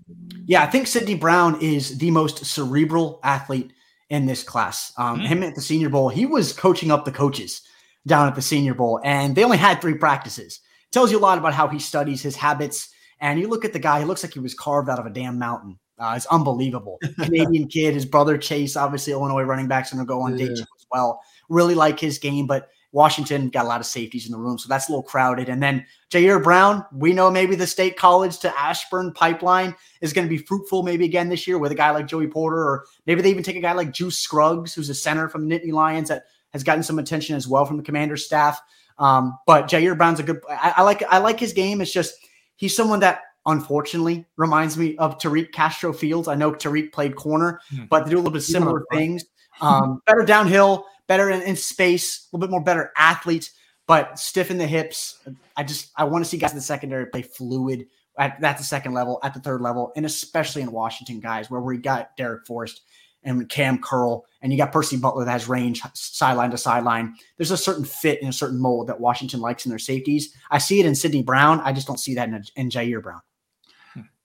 Yeah, 0.45 0.63
I 0.63 0.67
think 0.67 0.87
Sydney 0.87 1.15
Brown 1.15 1.59
is 1.63 1.97
the 1.97 2.11
most 2.11 2.45
cerebral 2.45 3.21
athlete 3.25 3.73
in 4.11 4.27
this 4.27 4.43
class. 4.43 4.93
Um, 4.99 5.17
mm-hmm. 5.17 5.25
Him 5.25 5.43
at 5.45 5.55
the 5.55 5.63
Senior 5.63 5.89
Bowl, 5.89 6.11
he 6.11 6.27
was 6.27 6.53
coaching 6.53 6.91
up 6.91 7.07
the 7.07 7.11
coaches 7.11 7.63
down 8.07 8.29
at 8.29 8.35
the 8.35 8.43
Senior 8.43 8.75
Bowl, 8.75 9.01
and 9.03 9.35
they 9.35 9.45
only 9.45 9.57
had 9.57 9.81
three 9.81 9.95
practices. 9.95 10.61
tells 10.93 11.11
you 11.11 11.19
a 11.19 11.21
lot 11.21 11.39
about 11.39 11.55
how 11.55 11.69
he 11.69 11.79
studies 11.79 12.21
his 12.21 12.37
habits. 12.37 12.91
And 13.19 13.41
you 13.41 13.49
look 13.49 13.65
at 13.65 13.73
the 13.73 13.79
guy, 13.79 14.01
he 14.01 14.05
looks 14.05 14.23
like 14.23 14.35
he 14.35 14.41
was 14.41 14.53
carved 14.53 14.91
out 14.91 14.99
of 14.99 15.07
a 15.07 15.11
damn 15.11 15.39
mountain. 15.39 15.79
Uh, 15.99 16.15
it's 16.17 16.27
unbelievable. 16.27 16.99
Canadian 17.21 17.69
kid, 17.69 17.95
his 17.95 18.05
brother 18.05 18.39
Chase, 18.39 18.77
obviously 18.77 19.13
Illinois 19.13 19.43
running 19.43 19.69
backs 19.69 19.93
going 19.93 20.05
to 20.05 20.09
go 20.09 20.21
on 20.21 20.37
yeah. 20.37 20.47
day 20.47 20.55
two 20.55 20.63
as 20.63 20.87
well. 20.91 21.21
Really 21.49 21.75
like 21.75 21.99
his 21.99 22.19
game, 22.19 22.47
but 22.47 22.69
Washington 22.93 23.51
got 23.51 23.67
a 23.67 23.69
lot 23.69 23.81
of 23.81 23.87
safeties 23.87 24.27
in 24.27 24.33
the 24.33 24.39
room, 24.39 24.59
so 24.59 24.69
that's 24.69 24.89
a 24.89 24.93
little 24.93 25.03
crowded. 25.03 25.49
And 25.49 25.63
then 25.63 25.85
Ji'Ayir 26.11 26.43
Brown, 26.43 26.87
we 26.93 27.13
know 27.13 27.31
maybe 27.31 27.55
the 27.55 27.67
state 27.67 27.97
college 27.97 28.39
to 28.39 28.59
Ashburn 28.59 29.13
pipeline 29.13 29.75
is 30.01 30.13
going 30.13 30.27
to 30.27 30.31
be 30.31 30.39
fruitful 30.39 30.83
maybe 30.83 31.05
again 31.05 31.29
this 31.29 31.47
year 31.47 31.59
with 31.59 31.73
a 31.73 31.75
guy 31.75 31.91
like 31.91 32.07
Joey 32.07 32.29
Porter, 32.29 32.57
or 32.57 32.87
maybe 33.07 33.21
they 33.21 33.31
even 33.31 33.43
take 33.43 33.57
a 33.57 33.61
guy 33.61 33.73
like 33.73 33.93
Juice 33.93 34.19
Scruggs, 34.19 34.73
who's 34.73 34.89
a 34.89 34.95
center 34.95 35.29
from 35.29 35.47
the 35.47 35.55
Nittany 35.55 35.73
Lions 35.73 36.09
that 36.09 36.25
has 36.53 36.65
gotten 36.65 36.83
some 36.83 36.99
attention 36.99 37.37
as 37.37 37.47
well 37.47 37.67
from 37.67 37.77
the 37.77 37.83
commander's 37.83 38.25
staff. 38.25 38.61
Um, 38.99 39.39
but 39.47 39.69
Ji'Ayir 39.69 39.97
Brown's 39.97 40.21
a 40.21 40.23
good. 40.23 40.41
I, 40.49 40.75
I 40.79 40.83
like 40.83 41.03
I 41.09 41.19
like 41.19 41.39
his 41.39 41.53
game. 41.53 41.81
It's 41.81 41.93
just 41.93 42.15
he's 42.57 42.75
someone 42.75 43.01
that 43.01 43.21
unfortunately 43.49 44.27
reminds 44.37 44.77
me 44.77 44.97
of 44.99 45.19
Tariq 45.19 45.53
Castro 45.53 45.93
Fields. 45.93 46.29
I 46.29 46.35
know 46.35 46.53
Tariq 46.53 46.93
played 46.93 47.17
corner, 47.17 47.61
mm-hmm. 47.73 47.87
but 47.87 48.05
they 48.05 48.11
do 48.11 48.17
a 48.17 48.21
little 48.21 48.33
bit 48.33 48.43
similar 48.43 48.85
things. 48.93 49.25
Um, 49.61 50.01
better 50.07 50.25
downhill, 50.25 50.87
better 51.09 51.31
in, 51.31 51.43
in, 51.43 51.57
space, 51.57 52.29
a 52.33 52.37
little 52.37 52.47
bit 52.47 52.53
more 52.53 52.63
better 52.63 52.93
athlete, 52.97 53.51
but 53.87 54.19
stiff 54.19 54.51
in 54.51 54.59
the 54.59 54.67
hips. 54.67 55.19
I 55.57 55.65
just 55.65 55.91
I 55.97 56.05
want 56.05 56.25
to 56.25 56.29
see 56.29 56.37
guys 56.37 56.53
in 56.53 56.57
the 56.57 56.63
secondary 56.63 57.07
play 57.07 57.23
fluid 57.23 57.87
at, 58.19 58.43
at 58.45 58.59
the 58.59 58.65
second 58.65 58.93
level, 58.93 59.19
at 59.23 59.35
the 59.35 59.41
third 59.41 59.63
level, 59.63 59.93
and 59.97 60.05
especially 60.07 60.63
in 60.63 60.71
Washington, 60.71 61.19
guys, 61.19 61.51
where 61.51 61.61
we 61.61 61.79
got 61.79 62.17
Darrick 62.17 62.47
Forrest 62.47 62.83
and 63.25 63.49
Cam 63.49 63.81
Curl, 63.81 64.25
and 64.43 64.53
you 64.53 64.59
got 64.59 64.73
Percy 64.73 64.97
Butler 64.97 65.25
that 65.25 65.33
has 65.33 65.49
range 65.49 65.83
sideline 65.95 66.51
to 66.51 66.59
sideline. 66.59 67.15
There's 67.37 67.51
a 67.51 67.57
certain 67.57 67.85
fit 67.85 68.21
and 68.21 68.31
a 68.31 68.33
certain 68.33 68.61
mold 68.61 68.89
that 68.89 69.01
Washington 69.01 69.41
likes 69.41 69.65
in 69.67 69.71
their 69.71 69.79
safeties. 69.79 70.35
I 70.51 70.59
see 70.59 70.79
it 70.81 70.87
in 70.87 70.95
Sydney 70.95 71.23
Brown. 71.23 71.61
I 71.61 71.73
just 71.73 71.87
don't 71.87 71.99
see 71.99 72.15
that 72.15 72.29
in, 72.29 72.45
in 72.55 72.71
Ji'Ayir 72.71 73.03
Brown. 73.03 73.21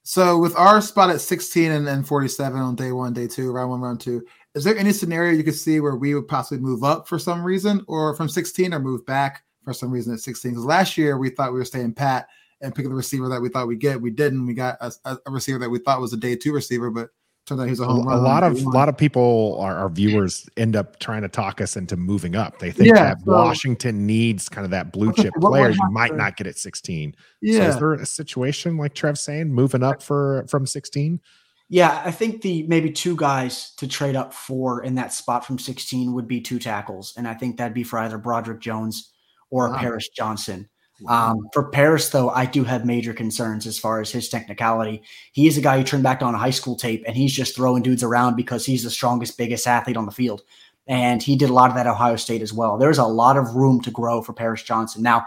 So 0.04 0.38
with 0.38 0.54
our 0.56 0.82
spot 0.82 1.08
at 1.08 1.22
16 1.22 1.72
and 1.72 1.86
then 1.86 2.04
47 2.04 2.60
on 2.60 2.76
day 2.76 2.92
one, 2.92 3.14
day 3.14 3.26
two, 3.26 3.50
round 3.50 3.70
one, 3.70 3.80
round 3.80 4.00
two, 4.00 4.22
is 4.54 4.62
there 4.62 4.76
any 4.76 4.92
scenario 4.92 5.32
you 5.32 5.42
could 5.42 5.54
see 5.54 5.80
where 5.80 5.96
we 5.96 6.14
would 6.14 6.28
possibly 6.28 6.62
move 6.62 6.84
up 6.84 7.08
for 7.08 7.18
some 7.18 7.42
reason 7.42 7.82
or 7.88 8.14
from 8.14 8.28
16 8.28 8.74
or 8.74 8.78
move 8.78 9.04
back 9.06 9.44
for 9.64 9.72
some 9.72 9.90
reason 9.90 10.12
at 10.12 10.20
16? 10.20 10.52
Because 10.52 10.64
last 10.66 10.98
year 10.98 11.16
we 11.16 11.30
thought 11.30 11.54
we 11.54 11.58
were 11.58 11.64
staying 11.64 11.94
pat 11.94 12.28
and 12.60 12.74
picking 12.74 12.90
the 12.90 12.96
receiver 12.96 13.30
that 13.30 13.40
we 13.40 13.48
thought 13.48 13.66
we 13.66 13.76
get. 13.76 14.00
We 14.00 14.10
didn't. 14.10 14.46
We 14.46 14.52
got 14.52 14.76
a, 14.80 14.92
a 15.26 15.30
receiver 15.30 15.58
that 15.58 15.70
we 15.70 15.78
thought 15.78 16.02
was 16.02 16.12
a 16.12 16.18
day 16.18 16.36
two 16.36 16.52
receiver, 16.52 16.90
but 16.90 17.08
Turns 17.46 17.60
out 17.60 17.68
he's 17.68 17.80
a 17.80 17.84
home 17.84 18.08
a, 18.08 18.14
a 18.14 18.16
lot 18.16 18.42
of 18.42 18.56
a 18.64 18.70
lot 18.70 18.88
of 18.88 18.96
people, 18.96 19.58
our, 19.60 19.76
our, 19.76 19.88
viewers, 19.90 20.48
end 20.56 20.74
up 20.74 20.98
trying 20.98 21.20
to 21.22 21.28
talk 21.28 21.60
us 21.60 21.76
into 21.76 21.94
moving 21.94 22.36
up. 22.36 22.58
They 22.58 22.72
think 22.72 22.88
yeah, 22.88 23.14
that 23.14 23.20
so, 23.20 23.32
Washington 23.32 24.06
needs 24.06 24.48
kind 24.48 24.64
of 24.64 24.70
that 24.70 24.92
blue 24.92 25.12
chip 25.12 25.34
player. 25.34 25.68
You 25.68 25.90
might 25.90 26.14
not 26.14 26.38
get 26.38 26.46
at 26.46 26.56
16. 26.56 27.14
Yeah. 27.42 27.58
So 27.58 27.68
is 27.68 27.76
there 27.76 27.92
a 27.94 28.06
situation 28.06 28.78
like 28.78 28.94
Trev 28.94 29.18
saying 29.18 29.52
moving 29.52 29.82
up 29.82 30.02
for 30.02 30.46
from 30.48 30.66
16? 30.66 31.20
Yeah, 31.68 32.02
I 32.04 32.10
think 32.12 32.40
the 32.40 32.62
maybe 32.64 32.90
two 32.90 33.14
guys 33.14 33.74
to 33.76 33.86
trade 33.88 34.16
up 34.16 34.32
for 34.32 34.82
in 34.82 34.94
that 34.94 35.12
spot 35.12 35.44
from 35.44 35.58
16 35.58 36.14
would 36.14 36.28
be 36.28 36.40
two 36.40 36.58
tackles, 36.58 37.12
and 37.16 37.28
I 37.28 37.34
think 37.34 37.58
that'd 37.58 37.74
be 37.74 37.84
for 37.84 37.98
either 37.98 38.16
Broderick 38.16 38.60
Jones 38.60 39.12
or 39.50 39.70
wow. 39.70 39.76
Paris 39.76 40.08
Johnson. 40.08 40.68
Um, 41.08 41.48
for 41.52 41.70
Paris, 41.70 42.08
though, 42.10 42.30
I 42.30 42.46
do 42.46 42.64
have 42.64 42.84
major 42.84 43.12
concerns 43.12 43.66
as 43.66 43.78
far 43.78 44.00
as 44.00 44.10
his 44.10 44.28
technicality. 44.28 45.02
He 45.32 45.46
is 45.46 45.58
a 45.58 45.60
guy 45.60 45.78
who 45.78 45.84
turned 45.84 46.02
back 46.02 46.22
on 46.22 46.34
high 46.34 46.50
school 46.50 46.76
tape 46.76 47.02
and 47.06 47.16
he's 47.16 47.32
just 47.32 47.56
throwing 47.56 47.82
dudes 47.82 48.02
around 48.02 48.36
because 48.36 48.64
he's 48.64 48.84
the 48.84 48.90
strongest, 48.90 49.36
biggest 49.36 49.66
athlete 49.66 49.96
on 49.96 50.06
the 50.06 50.12
field. 50.12 50.42
And 50.86 51.22
he 51.22 51.36
did 51.36 51.50
a 51.50 51.52
lot 51.52 51.70
of 51.70 51.76
that 51.76 51.86
Ohio 51.86 52.16
State 52.16 52.42
as 52.42 52.52
well. 52.52 52.78
There's 52.78 52.98
a 52.98 53.04
lot 53.04 53.36
of 53.36 53.54
room 53.54 53.80
to 53.82 53.90
grow 53.90 54.22
for 54.22 54.32
Paris 54.32 54.62
Johnson. 54.62 55.02
Now, 55.02 55.26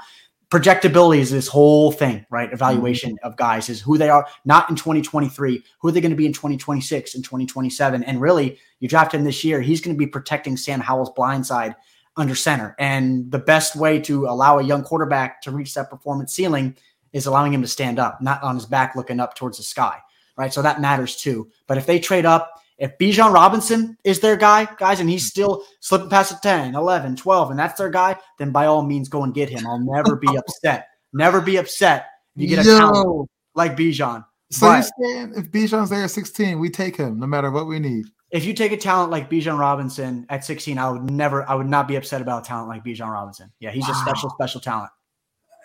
projectability 0.50 1.18
is 1.18 1.32
this 1.32 1.48
whole 1.48 1.92
thing, 1.92 2.26
right? 2.30 2.54
Evaluation 2.54 3.14
mm-hmm. 3.14 3.28
of 3.28 3.38
guys 3.38 3.68
is 3.68 3.82
who 3.82 3.98
they 3.98 4.10
are, 4.10 4.28
not 4.46 4.70
in 4.70 4.76
2023, 4.76 5.64
who 5.80 5.88
are 5.88 5.92
they 5.92 6.00
going 6.00 6.12
to 6.12 6.16
be 6.16 6.28
in 6.28 6.34
2026 6.34 7.16
and 7.16 7.24
2027. 7.24 8.04
And 8.04 8.22
really, 8.22 8.60
you 8.80 8.88
draft 8.88 9.14
him 9.14 9.24
this 9.24 9.44
year, 9.44 9.62
he's 9.62 9.82
going 9.82 9.96
to 9.96 10.00
be 10.00 10.08
protecting 10.08 10.56
Sam 10.56 10.80
Howell's 10.80 11.12
blind 11.12 11.46
side 11.46 11.76
under 12.18 12.36
center. 12.36 12.76
And 12.80 13.32
the 13.32 13.40
best 13.40 13.76
way 13.76 14.00
to 14.02 14.26
allow 14.26 14.60
a 14.60 14.64
young 14.64 14.84
quarterback 14.84 15.42
to 15.44 15.52
reach 15.52 15.74
that 15.76 15.90
performance 15.90 16.34
ceiling 16.34 16.76
is 17.14 17.26
allowing 17.26 17.54
him 17.54 17.62
to 17.62 17.68
stand 17.68 18.00
up, 18.00 18.22
not 18.22 18.44
on 18.44 18.56
his 18.56 18.66
back 18.66 18.96
looking 18.96 19.20
up 19.20 19.36
towards 19.36 19.58
the 19.58 19.64
sky. 19.64 20.00
Right. 20.36 20.53
So 20.53 20.62
that 20.62 20.82
matters 20.82 21.16
too. 21.16 21.50
But 21.68 21.77
if 21.77 21.86
they 21.86 22.00
trade 22.00 22.25
up, 22.25 22.62
if 22.77 22.98
Bijan 23.00 23.34
Robinson 23.34 23.98
is 24.03 24.20
their 24.20 24.36
guy, 24.36 24.68
guys, 24.77 25.00
and 25.00 25.10
he's 25.10 25.24
mm-hmm. 25.24 25.30
still 25.30 25.64
slipping 25.80 26.10
past 26.10 26.32
the 26.32 26.38
10, 26.48 26.75
11, 26.75 27.16
12, 27.16 27.51
and 27.51 27.60
that's 27.60 27.77
their 27.77 27.90
guy, 27.90 28.16
then 28.38 28.51
by 28.51 28.68
all 28.68 28.84
means 28.84 29.10
go 29.10 29.24
and 29.24 29.34
get 29.34 29.50
him. 29.50 29.66
I'll 29.66 29.80
never 29.80 30.16
be 30.16 30.27
upset. 30.38 30.90
Never 31.14 31.42
be 31.42 31.58
upset 31.58 32.08
if 32.36 32.42
you 32.44 32.48
get 32.50 32.60
a 32.60 32.64
talent 32.64 33.30
like 33.56 33.75
Bijan. 33.75 34.24
So 34.51 34.68
but, 34.68 34.86
you're 35.00 35.10
saying 35.10 35.34
if 35.36 35.51
Bijan's 35.51 35.90
there 35.90 36.03
at 36.03 36.12
16, 36.12 36.60
we 36.60 36.70
take 36.70 36.96
him 36.96 37.20
no 37.20 37.25
matter 37.25 37.50
what 37.50 37.68
we 37.68 37.80
need 37.80 38.06
if 38.31 38.46
you 38.46 38.53
take 38.53 38.72
a 38.72 38.77
talent 38.77 39.11
like 39.11 39.29
Bijan 39.29 39.57
Robinson 39.57 40.25
at 40.29 40.44
16, 40.44 40.77
I 40.77 40.90
would 40.90 41.09
never, 41.09 41.48
I 41.50 41.55
would 41.55 41.68
not 41.68 41.87
be 41.87 41.96
upset 41.96 42.22
about 42.22 42.46
a 42.46 42.48
talent 42.48 42.70
like 42.70 42.83
Bijan 42.83 43.11
Robinson. 43.11 43.51
Yeah, 43.59 43.72
he's 43.72 43.87
wow. 43.87 43.94
a 43.94 43.96
special, 43.96 44.29
special 44.31 44.61
talent. 44.61 44.92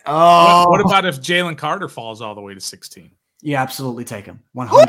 Oh, 0.06 0.68
what, 0.68 0.80
about 0.80 1.04
if 1.04 1.20
Jalen 1.20 1.56
Carter 1.56 1.88
falls 1.88 2.20
all 2.20 2.34
the 2.34 2.40
way 2.40 2.54
to 2.54 2.60
16? 2.60 3.10
Yeah, 3.40 3.62
absolutely 3.62 4.04
take 4.04 4.26
him. 4.26 4.40
100 4.52 4.88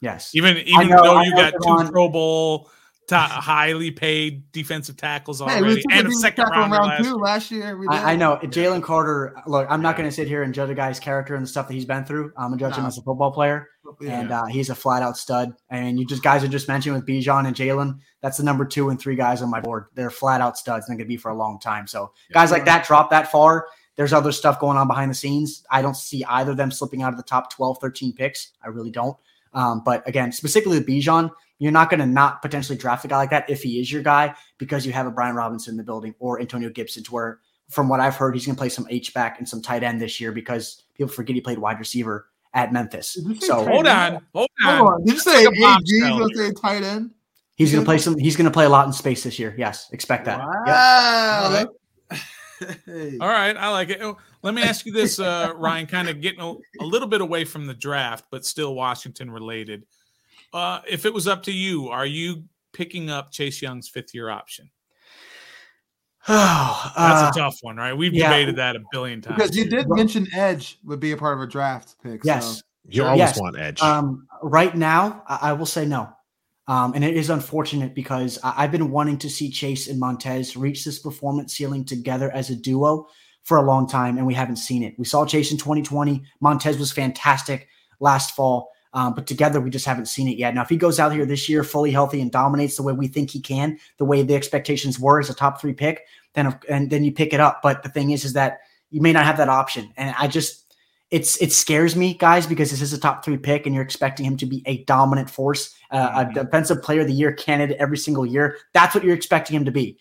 Yes. 0.00 0.34
Even 0.34 0.58
even 0.58 0.88
know, 0.88 1.02
though 1.02 1.20
you 1.22 1.34
got 1.34 1.54
two 1.62 1.90
Pro 1.90 2.10
Bowl 2.10 2.70
highly 3.10 3.90
paid 3.90 4.50
defensive 4.52 4.96
tackles 4.96 5.40
already, 5.40 5.82
hey, 5.90 5.98
and 5.98 6.08
a 6.08 6.12
second 6.12 6.48
round 6.48 6.72
last, 6.72 7.04
two 7.04 7.16
last 7.16 7.50
year. 7.50 7.78
I, 7.90 8.12
I, 8.12 8.16
know 8.16 8.38
Jalen 8.42 8.82
Carter. 8.82 9.34
Look, 9.46 9.66
I'm 9.70 9.82
not 9.82 9.96
going 9.96 10.08
to 10.08 10.14
sit 10.14 10.28
here 10.28 10.42
and 10.42 10.54
judge 10.54 10.70
a 10.70 10.74
guy's 10.74 10.98
character 10.98 11.34
and 11.34 11.44
the 11.44 11.48
stuff 11.48 11.68
that 11.68 11.74
he's 11.74 11.84
been 11.84 12.04
through. 12.04 12.32
I'm 12.36 12.50
gonna 12.50 12.58
judge 12.58 12.72
no. 12.72 12.80
him 12.80 12.86
as 12.86 12.98
a 12.98 13.02
football 13.02 13.32
player, 13.32 13.68
yeah. 14.00 14.20
and 14.20 14.30
uh, 14.30 14.46
he's 14.46 14.70
a 14.70 14.74
flat 14.74 15.02
out 15.02 15.16
stud. 15.16 15.52
And 15.70 15.98
you 15.98 16.06
just 16.06 16.22
guys 16.22 16.42
are 16.44 16.48
just 16.48 16.68
mentioning 16.68 16.98
with 16.98 17.06
Bijan 17.06 17.46
and 17.46 17.54
Jalen. 17.56 17.98
That's 18.22 18.38
the 18.38 18.44
number 18.44 18.64
two 18.64 18.88
and 18.88 19.00
three 19.00 19.16
guys 19.16 19.42
on 19.42 19.50
my 19.50 19.60
board. 19.60 19.86
They're 19.94 20.10
flat 20.10 20.40
out 20.40 20.56
studs, 20.56 20.86
and 20.86 20.92
they're 20.92 21.04
going 21.04 21.08
to 21.08 21.14
be 21.14 21.20
for 21.20 21.30
a 21.30 21.36
long 21.36 21.58
time. 21.60 21.86
So 21.86 22.12
guys 22.32 22.50
like 22.50 22.64
that 22.64 22.86
drop 22.86 23.10
that 23.10 23.30
far. 23.30 23.66
There's 23.96 24.12
other 24.12 24.32
stuff 24.32 24.58
going 24.58 24.76
on 24.76 24.88
behind 24.88 25.10
the 25.10 25.14
scenes. 25.14 25.64
I 25.70 25.82
don't 25.82 25.96
see 25.96 26.24
either 26.24 26.52
of 26.52 26.56
them 26.56 26.70
slipping 26.70 27.02
out 27.02 27.12
of 27.12 27.16
the 27.16 27.22
top 27.22 27.52
12, 27.52 27.78
13 27.80 28.12
picks. 28.12 28.50
I 28.64 28.68
really 28.68 28.90
don't. 28.90 29.16
Um, 29.54 29.82
but 29.84 30.06
again, 30.08 30.32
specifically 30.32 30.78
with 30.78 30.86
Bijan, 30.86 31.30
you're 31.58 31.72
not 31.72 31.88
going 31.88 32.00
to 32.00 32.06
not 32.06 32.42
potentially 32.42 32.76
draft 32.76 33.04
a 33.04 33.08
guy 33.08 33.16
like 33.16 33.30
that 33.30 33.48
if 33.48 33.62
he 33.62 33.80
is 33.80 33.90
your 33.90 34.02
guy 34.02 34.34
because 34.58 34.84
you 34.84 34.92
have 34.92 35.06
a 35.06 35.10
Brian 35.10 35.36
Robinson 35.36 35.72
in 35.72 35.76
the 35.76 35.84
building 35.84 36.14
or 36.18 36.40
Antonio 36.40 36.68
Gibson, 36.68 37.04
to 37.04 37.12
where 37.12 37.38
from 37.70 37.88
what 37.88 38.00
I've 38.00 38.16
heard, 38.16 38.34
he's 38.34 38.44
going 38.44 38.56
to 38.56 38.58
play 38.58 38.68
some 38.68 38.86
H 38.90 39.14
back 39.14 39.38
and 39.38 39.48
some 39.48 39.62
tight 39.62 39.82
end 39.82 40.00
this 40.00 40.20
year 40.20 40.32
because 40.32 40.82
people 40.94 41.12
forget 41.12 41.34
he 41.34 41.40
played 41.40 41.58
wide 41.58 41.78
receiver 41.78 42.26
at 42.52 42.72
Memphis. 42.72 43.18
So 43.40 43.64
hold 43.64 43.86
on, 43.86 44.20
hold 44.34 44.48
on. 44.64 44.76
Hold 44.76 44.90
on. 44.90 45.04
Did 45.04 45.14
you 45.14 45.20
say 45.20 45.44
AG? 45.44 45.82
You 45.86 46.28
say 46.34 46.52
tight 46.52 46.82
end? 46.82 47.10
He's 47.56 47.72
going 47.72 47.84
to 47.84 47.86
play 47.86 47.98
some. 47.98 48.18
He's 48.18 48.36
going 48.36 48.46
to 48.46 48.50
play 48.50 48.64
a 48.64 48.68
lot 48.68 48.86
in 48.86 48.92
space 48.92 49.22
this 49.22 49.38
year. 49.38 49.54
Yes, 49.56 49.88
expect 49.92 50.24
that. 50.24 50.40
Wow. 50.40 51.66
Yep. 52.10 52.20
All 53.20 53.28
right, 53.28 53.56
I 53.56 53.70
like 53.70 53.90
it. 53.90 54.00
Let 54.44 54.52
me 54.52 54.62
ask 54.62 54.84
you 54.84 54.92
this, 54.92 55.18
uh, 55.18 55.54
Ryan. 55.56 55.86
Kind 55.86 56.10
of 56.10 56.20
getting 56.20 56.40
a, 56.40 56.54
a, 56.80 56.84
little 56.84 57.08
bit 57.08 57.22
away 57.22 57.46
from 57.46 57.66
the 57.66 57.72
draft, 57.72 58.26
but 58.30 58.44
still 58.44 58.74
Washington 58.74 59.30
related. 59.30 59.86
Uh, 60.52 60.80
if 60.86 61.06
it 61.06 61.14
was 61.14 61.26
up 61.26 61.44
to 61.44 61.50
you, 61.52 61.88
are 61.88 62.04
you 62.04 62.44
picking 62.74 63.08
up 63.08 63.32
Chase 63.32 63.62
Young's 63.62 63.88
fifth 63.88 64.14
year 64.14 64.28
option? 64.28 64.70
Oh, 66.28 66.92
that's 66.96 67.22
uh, 67.22 67.30
a 67.34 67.38
tough 67.38 67.56
one, 67.62 67.76
right? 67.76 67.96
We've 67.96 68.12
yeah, 68.12 68.28
debated 68.28 68.56
that 68.56 68.76
a 68.76 68.80
billion 68.92 69.22
times. 69.22 69.36
Because 69.36 69.56
you 69.56 69.64
did 69.64 69.86
mention 69.88 70.28
Edge 70.34 70.78
would 70.84 71.00
be 71.00 71.12
a 71.12 71.16
part 71.16 71.38
of 71.38 71.42
a 71.42 71.46
draft 71.46 71.96
pick. 72.02 72.20
Yes. 72.22 72.58
So. 72.58 72.62
You 72.86 73.04
always 73.04 73.20
yes. 73.20 73.40
want 73.40 73.58
Edge. 73.58 73.80
Um, 73.80 74.28
right 74.42 74.76
now, 74.76 75.22
I, 75.26 75.38
I 75.40 75.52
will 75.54 75.64
say 75.64 75.86
no. 75.86 76.12
Um, 76.68 76.92
and 76.94 77.02
it 77.02 77.16
is 77.16 77.30
unfortunate 77.30 77.94
because 77.94 78.38
I- 78.44 78.60
have 78.60 78.72
been 78.72 78.90
wanting 78.90 79.16
to 79.18 79.30
see 79.30 79.50
Chase 79.50 79.88
and 79.88 79.98
Montez 79.98 80.54
reach 80.54 80.84
this 80.84 80.98
performance 80.98 81.54
ceiling 81.54 81.86
together 81.86 82.30
as 82.30 82.50
a 82.50 82.56
duo 82.56 83.06
for 83.44 83.58
a 83.58 83.62
long 83.62 83.86
time, 83.86 84.16
and 84.16 84.26
we 84.26 84.34
haven't 84.34 84.56
seen 84.56 84.82
it. 84.82 84.98
We 84.98 85.04
saw 85.04 85.24
Chase 85.24 85.52
in 85.52 85.58
2020. 85.58 86.22
Montez 86.40 86.78
was 86.78 86.90
fantastic 86.90 87.68
last 88.00 88.34
fall, 88.34 88.72
um, 88.94 89.14
but 89.14 89.26
together 89.26 89.60
we 89.60 89.70
just 89.70 89.86
haven't 89.86 90.06
seen 90.06 90.28
it 90.28 90.38
yet. 90.38 90.54
Now, 90.54 90.62
if 90.62 90.68
he 90.68 90.76
goes 90.76 90.98
out 90.98 91.12
here 91.12 91.26
this 91.26 91.48
year 91.48 91.62
fully 91.62 91.90
healthy 91.90 92.20
and 92.20 92.32
dominates 92.32 92.76
the 92.76 92.82
way 92.82 92.92
we 92.92 93.06
think 93.06 93.30
he 93.30 93.40
can, 93.40 93.78
the 93.98 94.04
way 94.04 94.22
the 94.22 94.34
expectations 94.34 94.98
were 94.98 95.20
as 95.20 95.30
a 95.30 95.34
top 95.34 95.60
three 95.60 95.74
pick, 95.74 96.06
then 96.32 96.58
and 96.68 96.90
then 96.90 97.04
you 97.04 97.12
pick 97.12 97.32
it 97.32 97.40
up. 97.40 97.60
But 97.62 97.82
the 97.82 97.88
thing 97.90 98.10
is, 98.10 98.24
is 98.24 98.32
that 98.32 98.60
you 98.90 99.00
may 99.00 99.12
not 99.12 99.26
have 99.26 99.36
that 99.36 99.48
option, 99.48 99.92
and 99.96 100.14
I 100.18 100.26
just 100.26 100.64
it's 101.10 101.40
it 101.42 101.52
scares 101.52 101.94
me, 101.94 102.14
guys, 102.14 102.46
because 102.46 102.70
this 102.70 102.80
is 102.80 102.92
a 102.92 102.98
top 102.98 103.24
three 103.24 103.36
pick, 103.36 103.66
and 103.66 103.74
you're 103.74 103.84
expecting 103.84 104.24
him 104.24 104.36
to 104.38 104.46
be 104.46 104.62
a 104.66 104.84
dominant 104.84 105.28
force, 105.28 105.74
uh, 105.90 106.10
a 106.14 106.24
mm-hmm. 106.24 106.32
defensive 106.32 106.82
player 106.82 107.02
of 107.02 107.06
the 107.06 107.12
year 107.12 107.32
candidate 107.32 107.76
every 107.78 107.98
single 107.98 108.24
year. 108.24 108.56
That's 108.72 108.94
what 108.94 109.04
you're 109.04 109.14
expecting 109.14 109.54
him 109.54 109.64
to 109.66 109.70
be, 109.70 109.98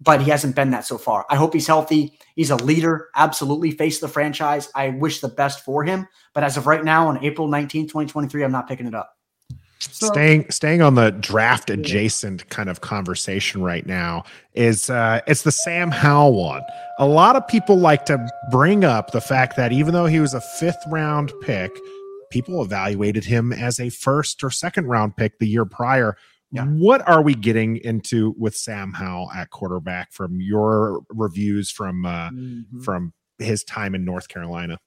but 0.00 0.20
he 0.20 0.30
hasn't 0.30 0.54
been 0.54 0.70
that 0.70 0.84
so 0.84 0.98
far. 0.98 1.26
I 1.30 1.36
hope 1.36 1.54
he's 1.54 1.66
healthy. 1.66 2.18
He's 2.34 2.50
a 2.50 2.56
leader, 2.56 3.08
absolutely 3.14 3.70
face 3.70 3.98
the 3.98 4.08
franchise. 4.08 4.68
I 4.74 4.90
wish 4.90 5.20
the 5.20 5.28
best 5.28 5.64
for 5.64 5.84
him, 5.84 6.06
but 6.34 6.44
as 6.44 6.56
of 6.56 6.66
right 6.66 6.84
now, 6.84 7.08
on 7.08 7.22
April 7.24 7.48
19th, 7.48 7.88
2023, 7.88 8.44
I'm 8.44 8.52
not 8.52 8.68
picking 8.68 8.86
it 8.86 8.94
up. 8.94 9.16
So, 9.78 10.06
staying 10.06 10.50
staying 10.50 10.80
on 10.80 10.94
the 10.94 11.10
draft 11.10 11.68
adjacent 11.68 12.48
kind 12.48 12.70
of 12.70 12.80
conversation 12.80 13.62
right 13.62 13.84
now 13.86 14.24
is 14.54 14.88
uh, 14.88 15.20
it's 15.26 15.42
the 15.42 15.52
Sam 15.52 15.90
Howell 15.90 16.34
one. 16.34 16.62
A 16.98 17.06
lot 17.06 17.36
of 17.36 17.46
people 17.46 17.78
like 17.78 18.06
to 18.06 18.26
bring 18.50 18.84
up 18.84 19.10
the 19.10 19.20
fact 19.20 19.56
that 19.56 19.72
even 19.72 19.92
though 19.92 20.06
he 20.06 20.18
was 20.18 20.32
a 20.32 20.40
fifth 20.40 20.82
round 20.88 21.32
pick, 21.42 21.70
people 22.30 22.62
evaluated 22.62 23.24
him 23.24 23.52
as 23.52 23.78
a 23.78 23.90
first 23.90 24.42
or 24.42 24.50
second 24.50 24.86
round 24.86 25.16
pick 25.16 25.38
the 25.38 25.46
year 25.46 25.66
prior. 25.66 26.16
Yeah. 26.52 26.64
What 26.64 27.06
are 27.08 27.22
we 27.22 27.34
getting 27.34 27.76
into 27.78 28.34
with 28.38 28.56
Sam 28.56 28.92
Howell 28.92 29.30
at 29.32 29.50
quarterback 29.50 30.12
from 30.12 30.40
your 30.40 31.02
reviews 31.10 31.70
from 31.70 32.06
uh, 32.06 32.30
mm-hmm. 32.30 32.80
from 32.80 33.12
his 33.38 33.64
time 33.64 33.94
in 33.94 34.04
North 34.04 34.28
Carolina? 34.28 34.78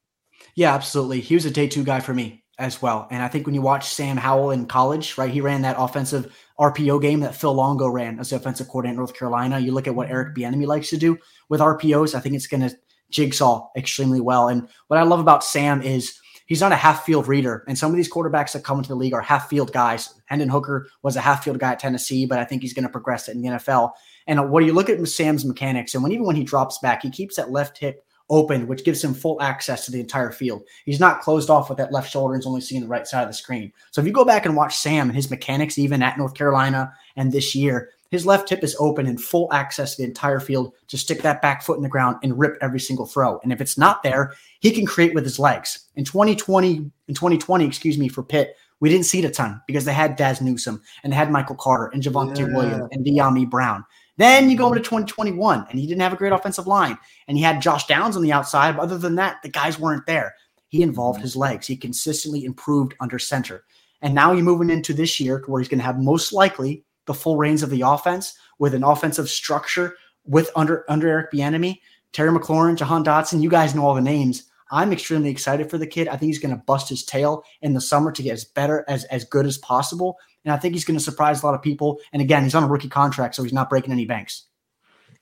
Yeah, 0.56 0.74
absolutely. 0.74 1.20
He 1.20 1.36
was 1.36 1.46
a 1.46 1.52
day 1.52 1.68
two 1.68 1.84
guy 1.84 2.00
for 2.00 2.14
me 2.14 2.44
as 2.58 2.82
well. 2.82 3.08
And 3.10 3.24
I 3.24 3.28
think 3.28 3.46
when 3.46 3.56
you 3.56 3.62
watch 3.62 3.90
Sam 3.90 4.18
Howell 4.18 4.52
in 4.52 4.66
college, 4.66 5.18
right, 5.18 5.32
he 5.32 5.42
ran 5.42 5.62
that 5.62 5.78
offensive 5.80 6.36
RPO 6.60 7.02
game 7.02 7.22
that 7.22 7.36
Phil 7.36 7.54
Longo 7.54 7.88
ran 7.88 8.20
as 8.20 8.30
the 8.30 8.36
offensive 8.36 8.68
coordinator 8.68 8.94
in 8.94 8.98
North 8.98 9.14
Carolina. 9.14 9.60
You 9.60 9.72
look 9.72 9.88
at 9.88 9.96
what 9.96 10.10
Eric 10.10 10.36
Bieniemy 10.36 10.68
likes 10.68 10.90
to 10.90 10.98
do 10.98 11.18
with 11.50 11.62
RPOs. 11.62 12.16
I 12.16 12.20
think 12.20 12.36
it's 12.36 12.48
going 12.48 12.68
to 12.68 12.76
jigsaw 13.10 13.70
extremely 13.78 14.20
well. 14.20 14.50
And 14.50 14.68
what 14.88 15.00
I 15.00 15.04
love 15.04 15.20
about 15.20 15.44
Sam 15.44 15.82
is 15.82 16.19
he's 16.50 16.60
not 16.60 16.74
a 16.74 16.76
half 16.76 17.06
field 17.06 17.30
reader. 17.30 17.64
And 17.68 17.78
some 17.78 17.92
of 17.92 17.96
these 17.96 18.12
quarterbacks 18.12 18.52
that 18.52 18.66
come 18.66 18.80
into 18.80 18.90
the 18.90 18.96
league 18.96 19.14
are 19.14 19.22
half 19.22 19.48
field 19.48 19.72
guys. 19.72 20.14
Hendon 20.26 20.50
Hooker 20.50 20.90
was 21.04 21.16
a 21.16 21.22
half 21.22 21.46
field 21.46 21.60
guy 21.60 21.72
at 21.72 21.80
Tennessee, 21.80 22.26
but 22.26 22.40
I 22.40 22.44
think 22.44 22.62
he's 22.62 22.74
going 22.74 22.84
to 22.84 22.90
progress 22.90 23.30
in 23.30 23.42
the 23.42 23.50
NFL. 23.50 23.92
And 24.28 24.52
what 24.52 24.66
you 24.66 24.74
look 24.74 24.90
at 24.90 25.08
Sam's 25.08 25.46
mechanics, 25.46 25.94
and 25.94 26.04
when 26.04 26.12
even 26.12 26.26
when 26.26 26.36
he 26.36 26.44
drops 26.44 26.80
back, 26.80 27.04
he 27.04 27.10
keeps 27.10 27.38
that 27.38 27.52
left 27.52 27.78
hip 27.78 28.04
open, 28.30 28.68
which 28.68 28.86
gives 28.86 29.04
him 29.04 29.14
full 29.14 29.42
access 29.42 29.86
to 29.86 29.92
the 29.92 30.00
entire 30.00 30.32
field. 30.32 30.64
He's 30.86 31.00
not 31.00 31.22
closed 31.22 31.50
off 31.50 31.70
with 31.70 31.78
that 31.80 31.92
left 31.92 32.12
shoulder 32.12 32.36
and 32.36 32.46
only 32.46 32.62
seeing 32.62 32.82
the 32.82 32.88
right 32.88 33.08
side 33.08 33.24
of 33.24 33.30
the 33.30 33.34
screen. 33.34 33.72
So 33.92 34.02
if 34.02 34.08
you 34.08 34.14
go 34.14 34.26
back 34.26 34.46
and 34.46 34.56
watch 34.56 34.76
Sam 34.76 35.08
and 35.08 35.16
his 35.16 35.32
mechanics, 35.32 35.78
even 35.80 36.04
at 36.04 36.18
North 36.18 36.36
Carolina 36.36 36.94
and 37.16 37.32
this 37.32 37.56
year, 37.56 37.90
his 38.12 38.26
left 38.26 38.50
hip 38.50 38.64
is 38.64 38.76
open 38.80 39.06
and 39.06 39.22
full 39.22 39.52
access 39.54 39.96
to 39.96 40.02
the 40.02 40.08
entire 40.08 40.40
field 40.40 40.74
to 40.88 40.98
stick 40.98 41.22
that 41.22 41.42
back 41.42 41.62
foot 41.62 41.78
in 41.78 41.84
the 41.84 41.90
ground 41.90 42.18
and 42.24 42.38
rip 42.40 42.58
every 42.62 42.80
single 42.80 43.06
throw. 43.06 43.40
And 43.44 43.52
if 43.52 43.62
it's 43.62 43.78
not 43.78 44.02
there, 44.02 44.34
he 44.60 44.72
can 44.72 44.86
create 44.86 45.14
with 45.14 45.24
his 45.24 45.40
legs. 45.40 45.86
In 45.96 46.06
2020, 46.06 46.76
in 47.08 47.16
2020, 47.16 47.66
excuse 47.66 47.98
me, 47.98 48.08
for 48.10 48.24
Pitt, 48.24 48.56
we 48.80 48.90
didn't 48.90 49.06
see 49.06 49.20
it 49.20 49.26
a 49.26 49.30
ton 49.30 49.62
because 49.68 49.86
they 49.86 49.94
had 49.94 50.16
Dazz 50.16 50.42
Newsome 50.42 50.82
and 51.04 51.12
they 51.12 51.18
had 51.18 51.32
Michael 51.32 51.56
Carter 51.56 51.92
and 51.94 52.02
Javonte 52.02 52.40
yeah. 52.40 52.54
Williams 52.54 52.88
and 52.92 53.06
Dyami 53.06 53.50
Brown. 53.50 53.86
Then 54.18 54.50
you 54.50 54.58
go 54.58 54.68
into 54.68 54.80
2021 54.80 55.68
and 55.70 55.80
he 55.80 55.86
didn't 55.86 56.02
have 56.02 56.14
a 56.14 56.18
great 56.18 56.34
offensive 56.34 56.68
line 56.68 56.98
and 57.28 57.38
he 57.38 57.44
had 57.44 57.62
Josh 57.62 57.88
Downs 57.88 58.16
on 58.16 58.22
the 58.22 58.32
outside. 58.32 58.76
But 58.76 58.84
other 58.84 58.98
than 58.98 59.16
that, 59.16 59.42
the 59.44 59.50
guys 59.50 59.80
weren't 59.80 60.06
there. 60.06 60.34
He 60.70 60.82
involved 60.82 61.22
his 61.22 61.36
legs. 61.36 61.68
He 61.68 61.76
consistently 61.76 62.46
improved 62.46 62.96
under 63.00 63.20
center. 63.20 63.64
And 64.02 64.16
now 64.16 64.32
you're 64.32 64.44
moving 64.44 64.70
into 64.70 64.94
this 64.94 65.20
year 65.20 65.44
where 65.46 65.60
he's 65.60 65.68
going 65.68 65.80
to 65.80 65.86
have 65.86 66.00
most 66.00 66.32
likely 66.32 66.84
the 67.10 67.14
full 67.16 67.38
reins 67.38 67.64
of 67.64 67.72
the 67.72 67.82
offense 67.82 68.38
with 68.60 68.76
an 68.76 68.84
offensive 68.84 69.28
structure 69.28 69.96
with 70.26 70.52
under 70.56 70.86
under 70.88 71.08
Eric 71.08 71.32
Bieniemy, 71.32 71.80
Terry 72.14 72.30
McLaurin, 72.30 72.78
Jahan 72.78 73.04
Dotson. 73.04 73.42
You 73.42 73.50
guys 73.50 73.74
know 73.74 73.84
all 73.84 73.96
the 73.96 74.02
names. 74.02 74.44
I'm 74.70 74.94
extremely 74.94 75.32
excited 75.32 75.72
for 75.72 75.80
the 75.80 75.88
kid. 75.88 76.08
I 76.08 76.18
think 76.18 76.30
he's 76.30 76.38
going 76.38 76.56
to 76.56 76.64
bust 76.68 76.88
his 76.88 77.04
tail 77.04 77.44
in 77.64 77.74
the 77.74 77.82
summer 77.82 78.12
to 78.12 78.22
get 78.22 78.34
as 78.34 78.46
better 78.46 78.86
as 78.88 79.06
as 79.06 79.26
good 79.26 79.48
as 79.48 79.58
possible. 79.58 80.20
And 80.46 80.54
I 80.54 80.58
think 80.58 80.76
he's 80.76 80.86
going 80.86 81.00
to 81.00 81.04
surprise 81.04 81.42
a 81.42 81.48
lot 81.48 81.56
of 81.56 81.64
people. 81.64 82.00
And 82.14 82.22
again, 82.22 82.44
he's 82.44 82.54
on 82.54 82.64
a 82.64 82.68
rookie 82.68 82.90
contract, 82.90 83.34
so 83.34 83.42
he's 83.42 83.54
not 83.54 83.72
breaking 83.72 83.92
any 83.92 84.06
banks. 84.06 84.46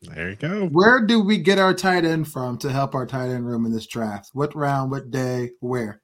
There 0.02 0.32
you 0.32 0.36
go. 0.36 0.68
Where 0.68 1.06
do 1.06 1.22
we 1.22 1.38
get 1.38 1.58
our 1.58 1.74
tight 1.74 2.04
end 2.04 2.28
from 2.28 2.58
to 2.58 2.70
help 2.70 2.96
our 2.96 3.06
tight 3.06 3.30
end 3.30 3.48
room 3.48 3.66
in 3.66 3.72
this 3.72 3.88
draft? 3.88 4.32
What 4.34 4.54
round, 4.54 4.92
what 4.92 5.10
day, 5.10 5.52
where? 5.62 6.02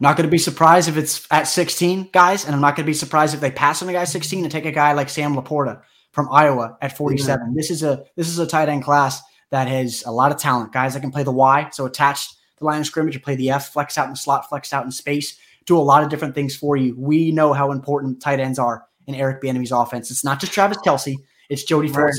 Not 0.00 0.16
going 0.16 0.26
to 0.26 0.30
be 0.30 0.38
surprised 0.38 0.88
if 0.88 0.96
it's 0.96 1.26
at 1.30 1.44
16 1.44 2.10
guys, 2.12 2.44
and 2.44 2.54
I'm 2.54 2.60
not 2.60 2.76
going 2.76 2.84
to 2.84 2.90
be 2.90 2.94
surprised 2.94 3.34
if 3.34 3.40
they 3.40 3.50
pass 3.50 3.80
on 3.80 3.86
the 3.86 3.92
guy 3.92 4.04
16 4.04 4.44
and 4.44 4.52
take 4.52 4.66
a 4.66 4.72
guy 4.72 4.92
like 4.92 5.08
Sam 5.08 5.34
LaPorta 5.34 5.82
from 6.12 6.28
Iowa 6.30 6.76
at 6.82 6.96
47. 6.96 7.46
Yeah. 7.46 7.52
This 7.54 7.70
is 7.70 7.82
a 7.82 8.04
this 8.16 8.28
is 8.28 8.38
a 8.38 8.46
tight 8.46 8.68
end 8.68 8.82
class 8.82 9.22
that 9.50 9.68
has 9.68 10.02
a 10.04 10.10
lot 10.10 10.32
of 10.32 10.38
talent. 10.38 10.72
Guys 10.72 10.94
that 10.94 11.00
can 11.00 11.10
play 11.10 11.22
the 11.22 11.32
Y, 11.32 11.68
so 11.72 11.86
attached 11.86 12.34
the 12.58 12.64
line 12.64 12.80
of 12.80 12.86
scrimmage, 12.86 13.14
you 13.14 13.20
play 13.20 13.36
the 13.36 13.50
F, 13.50 13.72
flex 13.72 13.96
out 13.96 14.06
in 14.06 14.10
the 14.10 14.16
slot, 14.16 14.48
flex 14.48 14.72
out 14.72 14.84
in 14.84 14.90
space 14.90 15.38
do 15.66 15.78
a 15.78 15.80
lot 15.80 16.02
of 16.02 16.08
different 16.08 16.34
things 16.34 16.54
for 16.54 16.76
you. 16.76 16.94
We 16.98 17.32
know 17.32 17.52
how 17.52 17.72
important 17.72 18.20
tight 18.20 18.40
ends 18.40 18.58
are 18.58 18.86
in 19.06 19.14
Eric 19.14 19.42
Bieniemy's 19.42 19.72
offense. 19.72 20.10
It's 20.10 20.24
not 20.24 20.40
just 20.40 20.52
Travis 20.52 20.78
Kelce, 20.78 21.16
It's 21.48 21.64
Jody 21.64 21.88
right. 21.90 22.12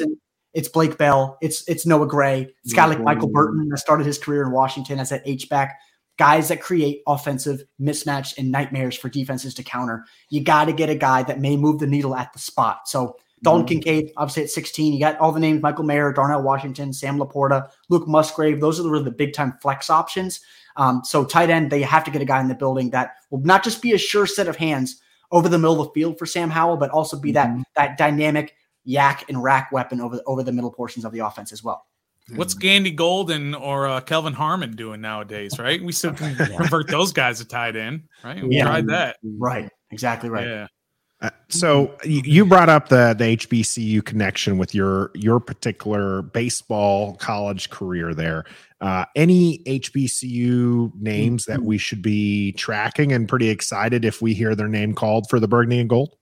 It's 0.53 0.69
Blake 0.69 0.97
Bell. 0.97 1.38
It's 1.41 1.67
it's 1.67 1.85
Noah 1.85 2.07
Gray. 2.07 2.47
It's 2.63 2.71
a 2.71 2.75
guy 2.75 2.85
like 2.85 3.01
Michael 3.01 3.27
Burton 3.27 3.67
that 3.69 3.77
started 3.77 4.05
his 4.05 4.17
career 4.17 4.41
in 4.41 4.51
Washington 4.51 4.99
as 4.99 5.09
that 5.09 5.21
H 5.25 5.49
back. 5.49 5.77
Guys 6.17 6.47
that 6.47 6.62
create 6.62 7.01
offensive 7.08 7.63
mismatch 7.80 8.38
and 8.38 8.51
nightmares 8.51 8.95
for 8.95 9.10
defenses 9.10 9.54
to 9.56 9.63
counter. 9.63 10.06
You 10.30 10.43
got 10.43 10.65
to 10.65 10.73
get 10.73 10.89
a 10.89 10.95
guy 10.95 11.23
that 11.23 11.41
may 11.41 11.58
move 11.58 11.80
the 11.80 11.88
needle 11.88 12.15
at 12.15 12.32
the 12.32 12.39
spot. 12.39 12.88
So 12.88 13.17
Dalton 13.43 13.65
mm-hmm. 13.65 13.82
Kincaid, 13.82 14.12
obviously 14.17 14.43
at 14.43 14.49
16. 14.49 14.93
You 14.93 14.99
got 14.99 15.19
all 15.19 15.32
the 15.32 15.39
names 15.39 15.62
Michael 15.62 15.84
Mayer, 15.84 16.13
Darnell 16.13 16.41
Washington, 16.41 16.93
Sam 16.93 17.17
LaPorta, 17.17 17.69
Luke 17.89 18.08
Musgrave. 18.08 18.62
Those 18.62 18.80
are 18.80 18.84
the, 18.84 18.89
really 18.89 19.04
the 19.04 19.12
big 19.12 19.34
time 19.34 19.58
flex 19.62 19.89
options. 19.89 20.39
Um, 20.78 21.01
so 21.04 21.23
tight 21.23 21.49
end, 21.49 21.71
they 21.71 21.82
have 21.82 22.04
to 22.06 22.12
get 22.12 22.21
a 22.21 22.25
guy 22.25 22.41
in 22.41 22.47
the 22.47 22.56
building 22.56 22.89
that 22.91 23.15
will 23.30 23.41
not 23.41 23.63
just 23.63 23.82
be 23.82 23.93
a 23.93 23.97
sure 23.97 24.25
set 24.25 24.47
of 24.47 24.56
hands 24.56 25.01
over 25.32 25.49
the 25.49 25.58
middle 25.58 25.82
of 25.82 25.88
the 25.88 25.93
field 25.93 26.17
for 26.17 26.25
Sam 26.25 26.49
Howell, 26.49 26.78
but 26.78 26.91
also 26.91 27.19
be 27.19 27.32
that 27.34 27.49
mm-hmm. 27.49 27.62
that 27.75 27.97
dynamic 27.97 28.56
YAC 28.88 29.23
and 29.30 29.41
rack 29.41 29.71
weapon 29.71 30.01
over 30.01 30.21
over 30.25 30.43
the 30.43 30.51
middle 30.51 30.71
portions 30.71 31.06
of 31.06 31.12
the 31.12 31.19
offense 31.19 31.51
as 31.51 31.63
well. 31.63 31.86
What's 32.33 32.55
Gandy 32.55 32.91
Golden 32.91 33.53
or 33.53 33.88
uh, 33.88 34.01
Kelvin 34.01 34.33
Harmon 34.33 34.75
doing 34.75 35.01
nowadays? 35.01 35.59
Right, 35.59 35.83
we 35.83 35.91
still 35.91 36.13
can 36.15 36.35
convert 36.35 36.88
those 36.88 37.11
guys 37.11 37.39
to 37.39 37.45
tight 37.45 37.75
end. 37.75 38.03
Right, 38.23 38.43
we 38.43 38.55
yeah. 38.55 38.63
tried 38.63 38.88
that. 38.88 39.17
Right, 39.23 39.69
exactly 39.91 40.29
right. 40.29 40.47
Yeah. 40.47 40.67
Uh, 41.21 41.29
so 41.47 41.95
you 42.03 42.45
brought 42.45 42.67
up 42.67 42.89
the 42.89 43.15
the 43.17 43.38
HBCU 43.38 44.03
connection 44.03 44.57
with 44.57 44.75
your 44.75 45.11
your 45.15 45.39
particular 45.39 46.23
baseball 46.23 47.15
college 47.15 47.69
career 47.69 48.13
there. 48.13 48.43
Uh, 48.81 49.05
any 49.15 49.59
HBCU 49.65 50.91
names 50.99 51.45
that 51.45 51.59
mm-hmm. 51.59 51.67
we 51.67 51.77
should 51.77 52.01
be 52.01 52.51
tracking 52.53 53.13
and 53.13 53.29
pretty 53.29 53.49
excited 53.49 54.03
if 54.03 54.21
we 54.21 54.33
hear 54.33 54.55
their 54.55 54.67
name 54.67 54.93
called 54.93 55.27
for 55.29 55.39
the 55.39 55.47
Burgundy 55.47 55.79
and 55.79 55.89
Gold? 55.89 56.15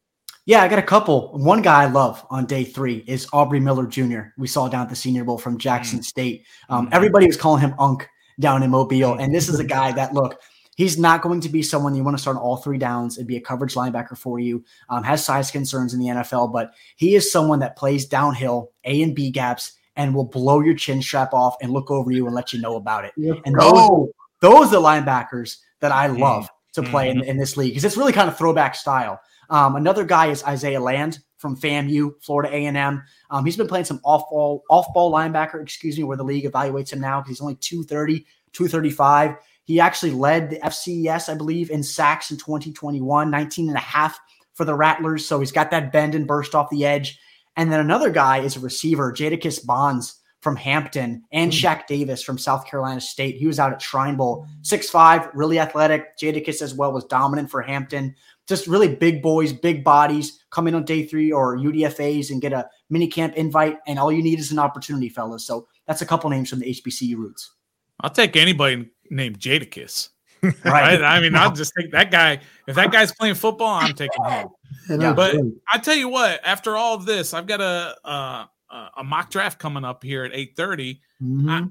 Yeah, 0.46 0.62
I 0.62 0.68
got 0.68 0.80
a 0.80 0.84
couple. 0.84 1.32
One 1.38 1.62
guy 1.62 1.84
I 1.84 1.86
love 1.86 2.26
on 2.30 2.46
day 2.46 2.64
three 2.64 3.04
is 3.08 3.28
Aubrey 3.32 3.60
Miller 3.60 3.88
Jr. 3.88 4.22
We 4.38 4.48
saw 4.48 4.68
down 4.68 4.84
at 4.84 4.90
the 4.90 4.96
Senior 4.96 5.24
Bowl 5.24 5.38
from 5.38 5.58
Jackson 5.58 6.00
mm. 6.00 6.04
State. 6.04 6.46
Um, 6.70 6.88
mm. 6.88 6.94
everybody 6.94 7.28
was 7.28 7.38
calling 7.38 7.62
him 7.62 7.74
Unk 7.80 8.08
down 8.40 8.62
in 8.64 8.70
Mobile, 8.72 9.14
and 9.14 9.34
this 9.34 9.48
is 9.48 9.60
a 9.60 9.64
guy 9.64 9.94
that 9.94 10.14
look 10.14 10.40
He's 10.76 10.98
not 10.98 11.22
going 11.22 11.42
to 11.42 11.50
be 11.50 11.62
someone 11.62 11.94
you 11.96 12.04
want 12.04 12.18
to 12.18 12.22
start 12.22 12.38
on 12.38 12.42
all 12.42 12.58
three 12.58 12.78
downs 12.78 13.18
and 13.18 13.28
be 13.28 13.38
a 13.38 13.42
coverage 13.42 13.76
linebacker 13.76 14.18
for 14.18 14.40
you. 14.40 14.64
Um, 14.90 15.04
has 15.04 15.24
size 15.24 15.52
concerns 15.52 15.94
in 15.94 16.00
the 16.00 16.08
NFL, 16.08 16.52
but 16.52 16.74
he 16.96 17.16
is 17.16 17.32
someone 17.32 17.60
that 17.60 17.76
plays 17.76 18.06
downhill, 18.06 18.72
A 18.84 19.02
and 19.04 19.16
B 19.16 19.30
gaps, 19.30 19.74
and 19.96 20.16
will 20.16 20.26
blow 20.26 20.62
your 20.62 20.74
chin 20.74 21.02
strap 21.02 21.34
off 21.34 21.56
and 21.62 21.72
look 21.72 21.92
over 21.92 22.12
you 22.12 22.26
and 22.26 22.34
let 22.34 22.54
you 22.54 22.60
know 22.60 22.76
about 22.76 23.06
it. 23.06 23.14
And 23.46 23.56
those, 23.60 24.10
those 24.40 24.68
are 24.68 24.72
the 24.72 24.82
linebackers 24.82 25.58
that 25.82 25.92
I 25.92 26.08
mm-hmm. 26.08 26.22
love 26.22 26.50
to 26.74 26.82
play 26.82 27.10
mm-hmm. 27.10 27.20
in, 27.20 27.30
in, 27.30 27.38
this 27.38 27.56
league 27.56 27.72
because 27.72 27.86
it's 27.86 27.98
really 27.98 28.12
kind 28.12 28.28
of 28.28 28.36
throwback 28.36 28.74
style. 28.74 29.22
Um, 29.50 29.76
another 29.76 30.06
guy 30.06 30.28
is 30.28 30.44
Isaiah 30.44 30.80
Land 30.80 31.20
from 31.38 31.58
FAMU, 31.58 32.24
Florida 32.24 32.54
A&M. 32.54 33.04
Um, 33.30 33.46
he's 33.46 33.58
been 33.58 33.68
playing 33.68 33.86
some 33.86 34.00
off-ball, 34.04 34.64
off-ball 34.70 35.12
linebacker, 35.12 35.62
excuse 35.62 35.98
me, 35.98 36.04
where 36.04 36.18
the 36.18 36.24
league 36.24 36.46
evaluates 36.46 36.94
him 36.94 37.02
now 37.02 37.20
because 37.20 37.32
he's 37.32 37.42
only 37.42 37.56
230, 37.56 38.26
235. 38.54 39.36
He 39.66 39.80
actually 39.80 40.12
led 40.12 40.50
the 40.50 40.60
FCS, 40.60 41.30
I 41.30 41.36
believe, 41.36 41.70
in 41.70 41.84
sacks 41.84 42.32
in 42.32 42.38
2021, 42.38 43.30
19 43.30 43.68
and 43.68 43.78
a 43.78 43.82
half 43.82 44.20
for 44.54 44.66
the 44.66 44.76
Rattlers. 44.76 45.26
So 45.26 45.40
he's 45.40 45.52
got 45.52 45.72
that 45.72 45.92
bend 45.92 46.16
and 46.16 46.28
burst 46.28 46.56
off 46.56 46.70
the 46.70 46.86
edge. 46.86 47.20
And 47.56 47.72
then 47.72 47.80
another 47.80 48.10
guy 48.10 48.40
is 48.40 48.56
a 48.56 48.60
receiver, 48.60 49.12
Jadakiss 49.12 49.66
Bonds 49.66 50.20
from 50.44 50.58
Hampton 50.58 51.24
and 51.32 51.54
mm. 51.54 51.56
Shaq 51.56 51.88
Davis 51.88 52.22
from 52.22 52.38
South 52.38 52.68
Carolina 52.68 53.00
State. 53.00 53.38
He 53.38 53.48
was 53.48 53.60
out 53.60 53.72
at 53.72 53.82
Shrine 53.82 54.18
Bowl, 54.18 54.46
6'5, 54.64 55.32
really 55.34 55.58
athletic. 55.58 56.18
Jadakiss 56.20 56.62
as 56.62 56.74
well 56.74 56.92
was 56.92 57.06
dominant 57.06 57.50
for 57.50 57.62
Hampton. 57.62 58.14
Just 58.46 58.68
really 58.68 58.94
big 58.94 59.24
boys, 59.24 59.54
big 59.54 59.86
bodies, 59.86 60.44
come 60.50 60.68
in 60.68 60.76
on 60.76 60.84
day 60.84 61.06
three 61.06 61.32
or 61.32 61.58
UDFAs 61.58 62.30
and 62.30 62.42
get 62.42 62.52
a 62.52 62.70
mini 62.90 63.08
camp 63.08 63.36
invite. 63.36 63.78
And 63.88 63.98
all 63.98 64.12
you 64.12 64.22
need 64.22 64.38
is 64.38 64.52
an 64.52 64.60
opportunity, 64.60 65.08
fellas. 65.08 65.46
So 65.46 65.70
that's 65.88 66.02
a 66.02 66.06
couple 66.06 66.30
names 66.30 66.50
from 66.50 66.60
the 66.60 66.66
HBCU 66.66 67.16
roots. 67.16 67.54
I'll 68.02 68.10
take 68.10 68.36
anybody 68.36 68.90
named 69.10 69.40
Jadakiss. 69.40 70.10
right. 70.66 71.02
I 71.02 71.22
mean, 71.22 71.36
I'll 71.36 71.52
just 71.56 71.72
take 71.80 71.94
that 71.94 72.12
guy. 72.12 72.42
If 72.68 72.76
that 72.76 72.92
guy's 72.92 73.14
playing 73.14 73.36
football, 73.36 73.76
I'm 73.76 73.94
taking 73.94 74.24
him. 74.26 74.50
Yeah, 74.90 75.14
but 75.14 75.38
I 75.72 75.78
tell 75.78 75.96
you 75.96 76.10
what, 76.10 76.42
after 76.44 76.76
all 76.76 76.96
of 76.96 77.06
this, 77.06 77.34
I've 77.34 77.48
got 77.48 77.62
a 77.62 78.50
a, 78.74 78.90
a 78.98 79.04
mock 79.04 79.30
draft 79.30 79.60
coming 79.60 79.86
up 79.86 80.04
here 80.04 80.24
at 80.24 80.32
8:30. 80.32 81.00
Mm-hmm. 81.22 81.50
I, 81.50 81.64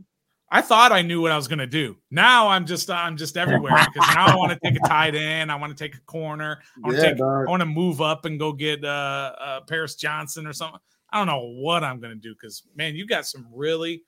I, 0.50 0.60
thought 0.60 0.92
I 0.92 1.02
knew 1.02 1.20
what 1.20 1.32
I 1.32 1.36
was 1.36 1.48
going 1.48 1.58
to 1.58 1.66
do. 1.66 1.96
Now 2.10 2.48
I'm 2.48 2.66
just 2.66 2.90
I'm 2.90 3.16
just 3.16 3.36
everywhere 3.36 3.84
because 3.92 4.14
now 4.14 4.26
I 4.26 4.36
want 4.36 4.52
to 4.52 4.58
take 4.62 4.78
a 4.82 4.88
tight 4.88 5.14
end. 5.14 5.50
I 5.50 5.56
want 5.56 5.76
to 5.76 5.84
take 5.84 5.96
a 5.96 6.00
corner. 6.02 6.60
I 6.76 6.80
want 6.86 6.96
to 6.96 7.02
yeah, 7.02 7.08
take. 7.10 7.18
Dog. 7.18 7.46
I 7.46 7.50
want 7.50 7.60
to 7.60 7.66
move 7.66 8.00
up 8.00 8.24
and 8.24 8.38
go 8.38 8.52
get 8.52 8.84
uh, 8.84 9.32
uh, 9.38 9.60
Paris 9.62 9.96
Johnson 9.96 10.46
or 10.46 10.52
something. 10.52 10.80
I 11.10 11.18
don't 11.18 11.26
know 11.26 11.52
what 11.60 11.84
I'm 11.84 12.00
going 12.00 12.14
to 12.14 12.20
do 12.20 12.34
because 12.34 12.62
man, 12.74 12.94
you 12.94 13.06
got 13.06 13.26
some 13.26 13.46
really 13.52 14.04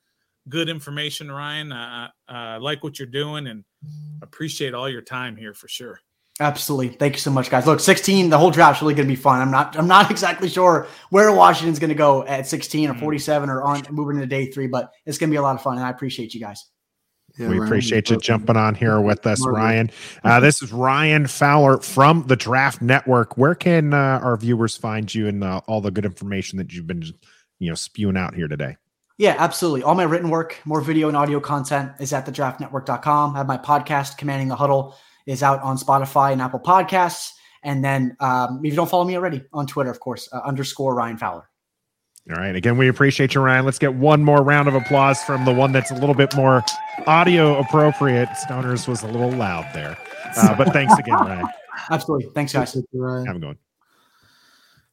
good 0.49 0.69
information, 0.69 1.31
Ryan. 1.31 1.71
I 1.71 2.09
uh, 2.27 2.59
like 2.59 2.83
what 2.83 2.99
you're 2.99 3.07
doing 3.07 3.47
and 3.47 3.63
appreciate 4.21 4.73
all 4.73 4.89
your 4.89 5.01
time 5.01 5.35
here 5.35 5.53
for 5.53 5.67
sure. 5.67 5.99
Absolutely. 6.39 6.89
Thank 6.89 7.13
you 7.13 7.19
so 7.19 7.31
much, 7.31 7.49
guys. 7.49 7.65
Look, 7.65 7.79
16, 7.79 8.29
the 8.29 8.37
whole 8.37 8.51
draft's 8.51 8.81
really 8.81 8.93
going 8.93 9.07
to 9.07 9.11
be 9.11 9.15
fun. 9.15 9.41
I'm 9.41 9.51
not 9.51 9.77
I'm 9.77 9.87
not 9.87 10.11
exactly 10.15 10.49
sure 10.49 10.87
where 11.09 11.31
Washington's 11.31 11.79
going 11.79 11.89
to 11.89 11.95
go 11.95 12.25
at 12.25 12.45
16 12.47 12.89
or 12.89 12.93
Mm. 12.93 12.99
47 12.99 13.49
or 13.49 13.63
on 13.63 13.83
moving 13.89 14.17
into 14.17 14.27
day 14.27 14.51
three, 14.51 14.67
but 14.67 14.91
it's 15.05 15.17
going 15.17 15.29
to 15.29 15.33
be 15.33 15.37
a 15.37 15.41
lot 15.41 15.55
of 15.55 15.61
fun. 15.61 15.77
And 15.77 15.85
I 15.85 15.89
appreciate 15.89 16.33
you 16.33 16.41
guys. 16.41 16.65
Yeah, 17.37 17.49
we 17.49 17.57
Ryan, 17.57 17.67
appreciate 17.67 18.09
you 18.09 18.17
jumping 18.17 18.55
on 18.55 18.75
here 18.75 18.99
with 19.01 19.25
us, 19.27 19.45
Ryan. 19.45 19.91
Uh, 20.23 20.39
this 20.39 20.61
is 20.61 20.71
Ryan 20.71 21.27
Fowler 21.27 21.77
from 21.79 22.25
the 22.27 22.35
Draft 22.35 22.81
Network. 22.81 23.37
Where 23.37 23.55
can 23.55 23.93
uh, 23.93 24.19
our 24.23 24.37
viewers 24.37 24.75
find 24.77 25.13
you 25.13 25.27
and 25.27 25.43
uh, 25.43 25.61
all 25.67 25.81
the 25.81 25.91
good 25.91 26.05
information 26.05 26.57
that 26.57 26.73
you've 26.73 26.87
been, 26.87 27.03
you 27.59 27.69
know, 27.69 27.75
spewing 27.75 28.17
out 28.17 28.35
here 28.35 28.47
today? 28.47 28.77
Yeah, 29.17 29.35
absolutely. 29.37 29.83
All 29.83 29.95
my 29.95 30.03
written 30.03 30.29
work, 30.29 30.59
more 30.65 30.81
video 30.81 31.07
and 31.07 31.15
audio 31.15 31.39
content 31.39 31.91
is 31.99 32.11
at 32.11 32.25
thedraftnetwork.com. 32.25 33.35
I 33.35 33.37
have 33.37 33.47
my 33.47 33.57
podcast, 33.57 34.17
Commanding 34.17 34.47
the 34.49 34.55
Huddle, 34.55 34.95
is 35.25 35.43
out 35.43 35.61
on 35.61 35.77
Spotify 35.77 36.31
and 36.31 36.41
Apple 36.41 36.59
Podcasts. 36.59 37.31
And 37.63 37.83
then 37.83 38.15
um, 38.19 38.59
if 38.63 38.71
you 38.71 38.75
don't 38.75 38.89
follow 38.89 39.05
me 39.05 39.15
already 39.15 39.43
on 39.51 39.65
Twitter, 39.65 39.89
of 39.89 39.99
course, 39.99 40.29
uh, 40.31 40.41
underscore 40.45 40.93
Ryan 40.95 41.17
Fowler. 41.17 41.49
All 42.29 42.37
right. 42.37 42.55
Again, 42.55 42.77
we 42.77 42.87
appreciate 42.87 43.35
you, 43.35 43.41
Ryan. 43.41 43.65
Let's 43.65 43.77
get 43.79 43.93
one 43.93 44.23
more 44.23 44.41
round 44.43 44.67
of 44.67 44.73
applause 44.75 45.21
from 45.23 45.45
the 45.45 45.53
one 45.53 45.71
that's 45.71 45.91
a 45.91 45.95
little 45.95 46.15
bit 46.15 46.35
more 46.35 46.63
audio 47.05 47.59
appropriate. 47.59 48.29
Stoners 48.29 48.87
was 48.87 49.03
a 49.03 49.07
little 49.07 49.31
loud 49.31 49.67
there. 49.73 49.95
Uh, 50.37 50.55
but 50.55 50.73
thanks 50.73 50.97
again, 50.97 51.15
Ryan. 51.15 51.47
Absolutely. 51.91 52.29
Thanks, 52.33 52.53
guys. 52.53 52.69
Appreciate 52.71 52.87
you, 52.93 53.01
Ryan. 53.01 53.25
Have 53.27 53.35
a 53.35 53.39
good 53.39 53.45
one. 53.47 53.57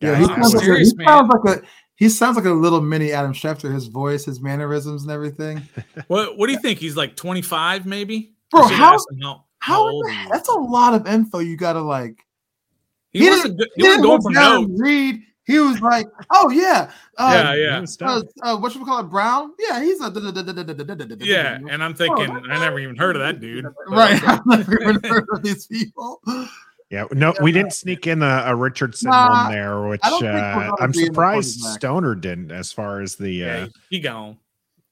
Yeah, 0.01 0.17
he 0.19 0.25
I'm 0.25 0.43
sounds, 0.43 0.55
like 0.55 0.69
a, 0.69 0.79
he 0.79 0.85
sounds 0.85 1.31
like 1.33 1.57
a 1.57 1.63
he 1.97 2.09
sounds 2.09 2.37
like 2.37 2.45
a 2.47 2.51
little 2.51 2.81
mini 2.81 3.13
Adam 3.13 3.33
Schefter. 3.33 3.73
His 3.73 3.87
voice, 3.87 4.25
his 4.25 4.41
mannerisms, 4.41 5.03
and 5.03 5.11
everything. 5.13 5.63
What 6.09 6.37
What 6.37 6.49
do 6.49 6.53
you 6.53 6.59
think? 6.59 6.81
He's 6.81 6.97
like 6.97 7.17
25, 7.17 7.87
maybe. 7.87 8.35
Bro, 8.51 8.63
I 8.63 8.69
should 8.69 8.77
how- 8.77 8.95
ask 8.95 9.05
him 9.11 9.19
how, 9.63 9.75
how 9.75 9.75
How? 9.75 9.89
old 9.91 10.05
the 10.07 10.11
he 10.11 10.17
heck- 10.17 10.27
is. 10.27 10.33
That's 10.33 10.49
a 10.49 10.53
lot 10.59 10.95
of 10.95 11.07
info 11.07 11.39
you 11.39 11.57
gotta 11.57 11.81
like. 11.83 12.25
He, 13.13 13.29
wasn't. 13.29 13.59
good- 13.59 13.69
He, 13.77 13.83
wasn't 13.83 14.03
didn't 14.03 14.03
going 14.03 14.13
look 14.15 14.23
from 14.23 14.33
down 14.35 14.63
notes. 14.69 14.81
Read. 14.83 15.23
He 15.45 15.59
was 15.59 15.81
like, 15.81 16.07
"Oh 16.31 16.51
yeah, 16.51 16.91
uh, 17.19 17.33
Yeah, 17.35 17.55
yeah, 17.55 17.81
Good 17.81 17.89
stuff. 17.89 18.23
Uh, 18.45 18.55
uh, 18.55 18.57
what 18.59 18.75
you 18.77 18.85
call 18.85 19.01
it, 19.01 19.11
Brown? 19.11 19.51
Yeah, 19.59 19.83
he's 19.83 20.01
a 20.01 21.17
yeah. 21.21 21.59
And 21.69 21.83
I'm 21.83 21.95
thinking, 21.95 22.31
I 22.31 22.59
never 22.61 22.79
even 22.79 22.95
heard 22.97 23.17
of 23.17 23.23
that 23.23 23.41
dude. 23.41 23.67
Right. 23.89 24.23
I've 24.27 24.47
never 24.47 24.81
even 24.81 25.03
heard 25.03 25.27
of 25.33 25.43
these 25.43 25.67
people. 25.67 26.21
Yeah, 26.91 27.07
no, 27.13 27.35
we 27.41 27.53
didn't 27.53 27.73
sneak 27.73 28.07
in 28.07 28.23
a, 28.23 28.45
a 28.47 28.55
Richardson 28.55 29.11
Nah, 29.11 29.45
one 29.45 29.53
there, 29.53 29.83
which 29.89 30.01
I 30.05 30.11
don't 30.11 30.21
think 30.21 30.33
we're 30.33 30.39
uh, 30.39 30.55
gonna 30.55 30.73
I'm 30.79 30.91
be 30.93 30.99
in 30.99 31.03
the 31.03 31.07
surprised 31.07 31.61
quarterback. 31.61 31.81
Stoner 31.81 32.15
didn't. 32.15 32.51
As 32.53 32.71
far 32.73 33.01
as 33.01 33.17
the, 33.17 33.31
Yeah, 33.31 33.57
uh, 33.57 33.69
he 33.91 33.99
gone. 33.99 34.39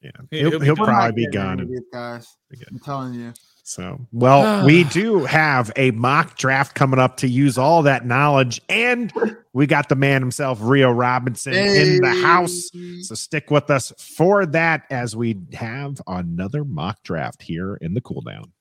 yeah, 0.00 0.10
He- 0.30 0.38
he'll, 0.38 0.50
he'll 0.50 0.60
he'll 0.60 0.74
gone. 0.76 0.86
We're 0.86 0.92
not 0.92 0.98
probably 0.98 1.26
be 1.26 1.30
gone. 1.32 1.52
any 1.52 1.62
of 1.62 1.68
and- 1.68 1.70
these 1.76 1.86
guys. 1.92 2.36
I'm 2.70 2.78
telling 2.80 3.14
you. 3.14 3.32
So, 3.64 4.06
well, 4.12 4.64
we 4.66 4.84
do 4.84 5.24
have 5.24 5.70
a 5.76 5.90
mock 5.92 6.36
draft 6.36 6.74
coming 6.74 6.98
up 7.00 7.16
to 7.18 7.28
use 7.28 7.58
all 7.58 7.82
that 7.82 8.06
knowledge, 8.06 8.60
and 8.68 9.12
we 9.52 9.66
got 9.66 9.88
the 9.88 9.96
man 9.96 10.22
himself, 10.22 10.58
Rio 10.60 10.90
Robinson, 10.90 11.54
in 11.54 11.98
the 12.00 12.20
house. 12.22 12.70
So 13.02 13.14
stick 13.14 13.50
with 13.50 13.70
us 13.70 13.92
for 13.98 14.46
that 14.46 14.84
as 14.90 15.16
we 15.16 15.36
have 15.52 16.00
another 16.06 16.64
mock 16.64 17.02
draft 17.02 17.42
here 17.42 17.76
in 17.76 17.94
the 17.94 18.00
cool 18.00 18.20
down. 18.22 18.52